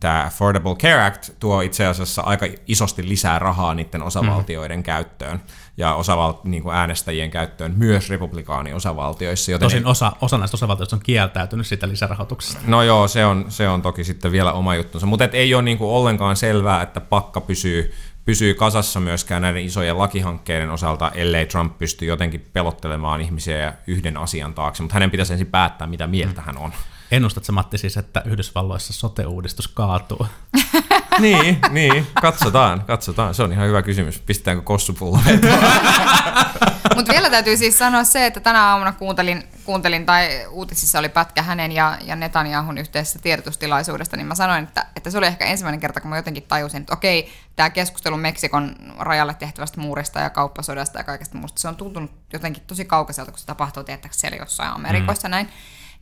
tämä 0.00 0.24
Affordable 0.24 0.74
Care 0.74 1.02
Act 1.02 1.30
tuo 1.40 1.60
itse 1.60 1.86
asiassa 1.86 2.22
aika 2.22 2.46
isosti 2.66 3.08
lisää 3.08 3.38
rahaa 3.38 3.74
niiden 3.74 4.02
osavaltioiden 4.02 4.78
mm. 4.78 4.82
käyttöön 4.82 5.42
ja 5.76 5.94
osaval- 5.94 6.40
niin 6.44 6.62
kuin 6.62 6.74
äänestäjien 6.74 7.30
käyttöön 7.30 7.74
myös 7.76 8.10
republikaani-osavaltioissa. 8.10 9.50
Joten 9.50 9.66
Tosin 9.66 9.86
osa, 9.86 10.12
osa 10.20 10.38
näistä 10.38 10.56
osavaltioista 10.56 10.96
on 10.96 11.02
kieltäytynyt 11.02 11.66
siitä 11.66 11.88
lisärahoituksesta. 11.88 12.60
No 12.66 12.82
joo, 12.82 13.08
se 13.08 13.24
on, 13.24 13.44
se 13.48 13.68
on 13.68 13.82
toki 13.82 14.04
sitten 14.04 14.32
vielä 14.32 14.52
oma 14.52 14.74
juttunsa, 14.74 15.06
mutta 15.06 15.24
ei 15.32 15.54
ole 15.54 15.62
niin 15.62 15.78
kuin 15.78 15.90
ollenkaan 15.90 16.36
selvää, 16.36 16.82
että 16.82 17.00
pakka 17.00 17.40
pysyy, 17.40 17.94
pysyy 18.24 18.54
kasassa 18.54 19.00
myöskään 19.00 19.42
näiden 19.42 19.64
isojen 19.64 19.98
lakihankkeiden 19.98 20.70
osalta, 20.70 21.10
ellei 21.14 21.46
Trump 21.46 21.78
pysty 21.78 22.04
jotenkin 22.04 22.48
pelottelemaan 22.52 23.20
ihmisiä 23.20 23.72
yhden 23.86 24.16
asian 24.16 24.54
taakse, 24.54 24.82
mutta 24.82 24.94
hänen 24.94 25.10
pitäisi 25.10 25.32
ensin 25.32 25.46
päättää, 25.46 25.86
mitä 25.86 26.06
mieltä 26.06 26.40
mm. 26.40 26.44
hän 26.44 26.58
on. 26.58 26.72
Ennustatko 27.10 27.52
Matti 27.52 27.78
siis, 27.78 27.96
että 27.96 28.22
Yhdysvalloissa 28.24 28.92
sote-uudistus 28.92 29.68
kaatuu? 29.68 30.26
niin, 31.18 31.58
niin, 31.70 32.06
katsotaan, 32.20 32.82
katsotaan. 32.86 33.34
Se 33.34 33.42
on 33.42 33.52
ihan 33.52 33.68
hyvä 33.68 33.82
kysymys. 33.82 34.18
Pistetäänkö 34.18 34.62
kossupullo 34.62 35.20
Mutta 36.96 37.12
vielä 37.12 37.30
täytyy 37.30 37.56
siis 37.56 37.78
sanoa 37.78 38.04
se, 38.04 38.26
että 38.26 38.40
tänä 38.40 38.64
aamuna 38.64 38.92
kuuntelin, 38.92 39.48
kuuntelin 39.64 40.06
tai 40.06 40.46
uutisissa 40.50 40.98
oli 40.98 41.08
pätkä 41.08 41.42
hänen 41.42 41.72
ja, 41.72 41.98
ja 42.04 42.16
Netanyahun 42.16 42.78
yhteisessä 42.78 43.18
tiedotustilaisuudesta, 43.18 44.16
niin 44.16 44.26
mä 44.26 44.34
sanoin, 44.34 44.64
että, 44.64 44.86
että 44.96 45.10
se 45.10 45.18
oli 45.18 45.26
ehkä 45.26 45.44
ensimmäinen 45.44 45.80
kerta, 45.80 46.00
kun 46.00 46.10
mä 46.10 46.16
jotenkin 46.16 46.42
tajusin, 46.42 46.80
että 46.80 46.92
okei, 46.92 47.32
tämä 47.56 47.70
keskustelu 47.70 48.16
Meksikon 48.16 48.76
rajalle 48.98 49.34
tehtävästä 49.34 49.80
muurista 49.80 50.20
ja 50.20 50.30
kauppasodasta 50.30 50.98
ja 50.98 51.04
kaikesta 51.04 51.38
muusta, 51.38 51.60
se 51.60 51.68
on 51.68 51.76
tuntunut 51.76 52.10
jotenkin 52.32 52.62
tosi 52.66 52.84
kaukaiselta, 52.84 53.30
kun 53.30 53.38
se 53.38 53.46
tapahtuu 53.46 53.84
tietääkseni 53.84 54.20
siellä 54.20 54.36
jossain 54.44 54.74
Amerikoissa 54.74 55.28
mm. 55.28 55.30
näin. 55.30 55.48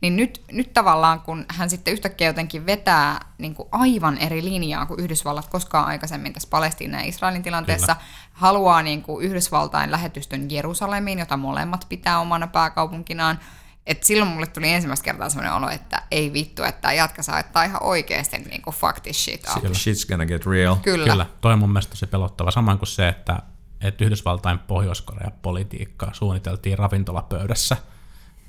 Niin 0.01 0.15
nyt, 0.15 0.41
nyt 0.51 0.73
tavallaan, 0.73 1.21
kun 1.21 1.45
hän 1.47 1.69
sitten 1.69 1.93
yhtäkkiä 1.93 2.27
jotenkin 2.27 2.65
vetää 2.65 3.19
niin 3.37 3.55
kuin 3.55 3.69
aivan 3.71 4.17
eri 4.17 4.43
linjaa 4.43 4.85
kuin 4.85 4.99
Yhdysvallat 4.99 5.47
koskaan 5.47 5.87
aikaisemmin 5.87 6.33
tässä 6.33 6.49
Palestiinan 6.49 7.01
ja 7.01 7.07
Israelin 7.07 7.43
tilanteessa, 7.43 7.95
Kyllä. 7.95 8.07
haluaa 8.31 8.83
niin 8.83 9.01
kuin 9.01 9.25
Yhdysvaltain 9.25 9.91
lähetystön 9.91 10.51
Jerusalemiin, 10.51 11.19
jota 11.19 11.37
molemmat 11.37 11.85
pitää 11.89 12.19
omana 12.19 12.47
pääkaupunkinaan, 12.47 13.39
et 13.85 14.03
silloin 14.03 14.31
mulle 14.31 14.47
tuli 14.47 14.69
ensimmäistä 14.69 15.03
kertaa 15.03 15.29
sellainen 15.29 15.53
olo, 15.53 15.69
että 15.69 16.03
ei 16.11 16.33
vittu, 16.33 16.63
että 16.63 16.93
jatka 16.93 17.23
saattaa 17.23 17.63
ihan 17.63 17.83
oikeasti 17.83 18.37
niin 18.37 18.61
kuin 18.61 18.75
fuck 18.75 18.99
this 18.99 19.25
shit 19.25 19.45
up. 19.55 19.63
Shit's 19.63 20.07
gonna 20.07 20.25
get 20.25 20.45
real. 20.45 20.75
Kyllä. 20.75 21.05
Kyllä. 21.05 21.25
Toi 21.41 21.53
on 21.53 21.59
mun 21.59 21.69
mielestä 21.69 21.89
tosi 21.89 22.07
pelottava. 22.07 22.51
Samoin 22.51 22.77
kuin 22.77 22.87
se, 22.87 23.07
että, 23.07 23.39
että 23.81 24.05
Yhdysvaltain 24.05 24.59
Pohjois-Korea 24.59 25.31
politiikkaa 25.41 26.13
suunniteltiin 26.13 26.77
ravintolapöydässä– 26.77 27.77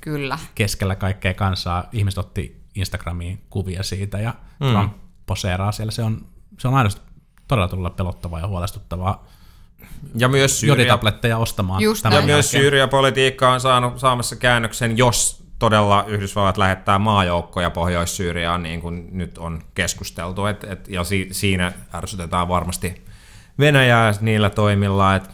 Kyllä. 0.09 0.38
keskellä 0.55 0.97
kaikkea 0.97 1.35
kansaa. 1.35 1.88
Ihmiset 1.92 2.18
otti 2.18 2.61
Instagramiin 2.75 3.42
kuvia 3.51 3.83
siitä 3.83 4.18
ja 4.18 4.35
mm. 4.61 4.71
Trump 4.71 4.92
poseeraa 5.27 5.73
siellä. 5.73 5.90
Se 5.90 6.03
on, 6.03 6.27
se 6.59 6.68
on 6.68 6.75
aidosti 6.75 7.01
todella 7.49 7.68
todella 7.68 7.90
pelottavaa 7.90 8.40
ja 8.40 8.47
huolestuttavaa. 8.47 9.27
Ja 10.14 10.29
myös 10.29 10.61
Syyria, 10.61 10.99
ostamaan. 11.38 11.83
Just 11.83 12.05
ja 12.05 12.23
myös 12.23 12.51
Syyria-politiikka 12.51 13.53
on 13.53 13.61
saanut, 13.61 13.99
saamassa 13.99 14.37
käännöksen, 14.37 14.99
jos 14.99 15.44
todella 15.59 16.05
Yhdysvallat 16.07 16.57
lähettää 16.57 16.99
maajoukkoja 16.99 17.71
Pohjois-Syyriaan, 17.71 18.62
niin 18.62 18.81
kuin 18.81 19.09
nyt 19.12 19.38
on 19.38 19.62
keskusteltu. 19.75 20.47
Et, 20.47 20.64
et, 20.64 20.88
ja 20.88 21.05
si, 21.05 21.29
siinä 21.33 21.73
ärsytetään 21.94 22.49
varmasti 22.49 23.05
Venäjää 23.59 24.12
niillä 24.21 24.51
toimilla, 24.51 25.14
että 25.14 25.31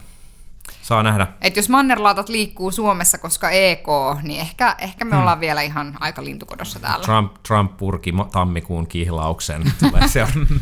Saa 0.85 1.03
nähdä. 1.03 1.27
Et 1.41 1.57
jos 1.57 1.69
mannerlaatat 1.69 2.29
liikkuu 2.29 2.71
Suomessa, 2.71 3.19
koska 3.19 3.51
EK, 3.51 3.87
niin 4.23 4.41
ehkä, 4.41 4.77
ehkä 4.79 5.05
me 5.05 5.11
hmm. 5.11 5.21
ollaan 5.21 5.41
vielä 5.41 5.63
ihan 5.63 5.97
aika 6.01 6.25
lintukodossa 6.25 6.81
täällä. 6.81 7.05
Trump, 7.05 7.35
Trump 7.43 7.77
purki 7.77 8.15
tammikuun 8.33 8.87
kihlauksen. 8.87 9.63
Tulee 9.81 10.09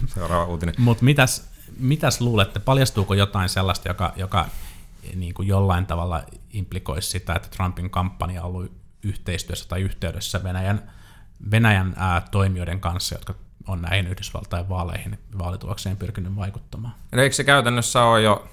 seuraava 0.06 0.44
uutinen. 0.44 0.74
Mutta 0.78 1.04
mitäs, 1.04 1.50
mitäs 1.78 2.20
luulette, 2.20 2.60
paljastuuko 2.60 3.14
jotain 3.14 3.48
sellaista, 3.48 3.88
joka, 3.88 4.12
joka 4.16 4.46
niin 5.14 5.34
kuin 5.34 5.48
jollain 5.48 5.86
tavalla 5.86 6.22
implikoisi 6.52 7.10
sitä, 7.10 7.34
että 7.34 7.48
Trumpin 7.48 7.90
kampanja 7.90 8.42
on 8.42 8.48
ollut 8.48 8.72
yhteistyössä 9.02 9.68
tai 9.68 9.80
yhteydessä 9.80 10.44
Venäjän, 10.44 10.90
Venäjän 11.50 11.94
ää, 11.96 12.20
toimijoiden 12.30 12.80
kanssa, 12.80 13.14
jotka 13.14 13.34
on 13.66 13.82
näihin 13.82 14.06
Yhdysvaltain 14.06 14.68
vaaleihin 14.68 15.18
vaalitulokseen 15.38 15.96
pyrkinyt 15.96 16.36
vaikuttamaan. 16.36 16.94
Eikö 17.12 17.36
se 17.36 17.44
käytännössä 17.44 18.02
ole 18.02 18.22
jo 18.22 18.48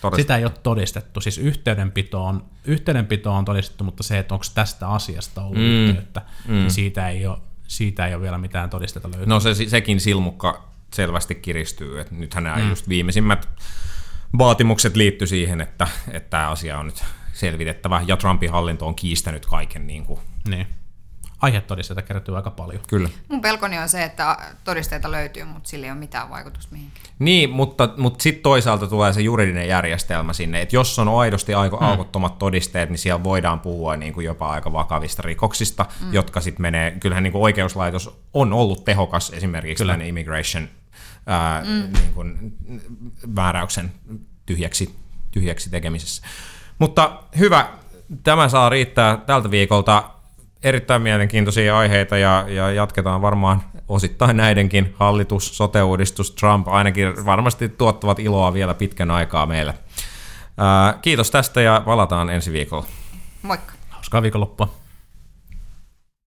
Todistettu. 0.00 0.22
Sitä 0.22 0.36
ei 0.36 0.44
ole 0.44 0.52
todistettu. 0.62 1.20
Siis 1.20 1.38
yhteydenpito 1.38 2.24
on, 2.24 2.44
yhteydenpito 2.64 3.32
on 3.32 3.44
todistettu, 3.44 3.84
mutta 3.84 4.02
se, 4.02 4.18
että 4.18 4.34
onko 4.34 4.46
tästä 4.54 4.88
asiasta 4.88 5.42
ollut 5.42 5.58
mm. 5.58 5.88
yhteyttä, 5.88 6.22
mm. 6.48 6.54
niin 6.54 6.70
siitä 6.70 7.08
ei, 7.08 7.26
ole, 7.26 7.38
siitä 7.68 8.06
ei 8.06 8.14
ole 8.14 8.22
vielä 8.22 8.38
mitään 8.38 8.70
todistetta 8.70 9.08
löytynyt. 9.08 9.28
No 9.28 9.40
se, 9.40 9.54
sekin 9.54 10.00
silmukka 10.00 10.68
selvästi 10.94 11.34
kiristyy. 11.34 12.00
Että 12.00 12.14
nythän 12.14 12.44
nämä 12.44 12.56
mm. 12.56 12.68
just 12.68 12.88
viimeisimmät 12.88 13.48
vaatimukset 14.38 14.96
liittyy 14.96 15.26
siihen, 15.26 15.60
että, 15.60 15.88
että 16.10 16.30
tämä 16.30 16.50
asia 16.50 16.78
on 16.78 16.86
nyt 16.86 17.04
selvitettävä, 17.32 18.02
ja 18.06 18.16
Trumpin 18.16 18.50
hallinto 18.50 18.86
on 18.86 18.94
kiistänyt 18.94 19.46
kaiken 19.46 19.86
niin 19.86 20.04
kuin 20.04 20.20
niin 20.48 20.66
aihetodisteita 21.40 22.02
kertyy 22.02 22.36
aika 22.36 22.50
paljon. 22.50 22.82
Kyllä. 22.88 23.08
Mun 23.28 23.40
pelkoni 23.40 23.78
on 23.78 23.88
se, 23.88 24.04
että 24.04 24.36
todisteita 24.64 25.10
löytyy, 25.10 25.44
mutta 25.44 25.68
sillä 25.68 25.86
ei 25.86 25.90
ole 25.90 25.98
mitään 25.98 26.30
vaikutusta 26.30 26.72
mihinkään. 26.72 27.06
Niin, 27.18 27.50
mutta, 27.50 27.88
mutta 27.96 28.22
sitten 28.22 28.42
toisaalta 28.42 28.86
tulee 28.86 29.12
se 29.12 29.20
juridinen 29.20 29.68
järjestelmä 29.68 30.32
sinne, 30.32 30.62
että 30.62 30.76
jos 30.76 30.98
on 30.98 31.20
aidosti 31.20 31.54
aiko, 31.54 31.76
mm. 31.76 31.86
aukottomat 31.86 32.38
todisteet, 32.38 32.90
niin 32.90 32.98
siellä 32.98 33.24
voidaan 33.24 33.60
puhua 33.60 33.96
niin 33.96 34.12
kuin 34.12 34.26
jopa 34.26 34.48
aika 34.48 34.72
vakavista 34.72 35.22
rikoksista, 35.22 35.86
mm. 36.00 36.12
jotka 36.12 36.40
sitten 36.40 36.62
menee, 36.62 36.90
kyllähän 36.90 37.22
niin 37.22 37.32
kuin 37.32 37.42
oikeuslaitos 37.42 38.20
on 38.34 38.52
ollut 38.52 38.84
tehokas 38.84 39.30
esimerkiksi 39.30 39.84
Kyllä. 39.84 39.92
tämän 39.92 40.06
immigration 40.06 40.68
ää, 41.26 41.64
mm. 41.64 41.98
niin 41.98 42.12
kuin, 42.14 42.56
määräyksen 43.26 43.92
tyhjäksi, 44.46 44.94
tyhjäksi 45.30 45.70
tekemisessä. 45.70 46.22
Mutta 46.78 47.22
hyvä, 47.38 47.68
tämä 48.22 48.48
saa 48.48 48.68
riittää 48.68 49.16
tältä 49.16 49.50
viikolta 49.50 50.15
erittäin 50.62 51.02
mielenkiintoisia 51.02 51.78
aiheita 51.78 52.18
ja, 52.18 52.44
ja 52.48 52.70
jatketaan 52.70 53.22
varmaan 53.22 53.62
osittain 53.88 54.36
näidenkin. 54.36 54.94
Hallitus, 54.98 55.56
sote-uudistus, 55.56 56.30
Trump 56.30 56.68
ainakin 56.68 57.26
varmasti 57.26 57.68
tuottavat 57.68 58.18
iloa 58.18 58.52
vielä 58.52 58.74
pitkän 58.74 59.10
aikaa 59.10 59.46
meille. 59.46 59.74
Ää, 60.58 60.98
kiitos 61.02 61.30
tästä 61.30 61.60
ja 61.60 61.82
palataan 61.84 62.30
ensi 62.30 62.52
viikolla. 62.52 62.86
Moikka. 63.42 63.72
Hauskaa 63.88 64.22
viikonloppua. 64.22 64.85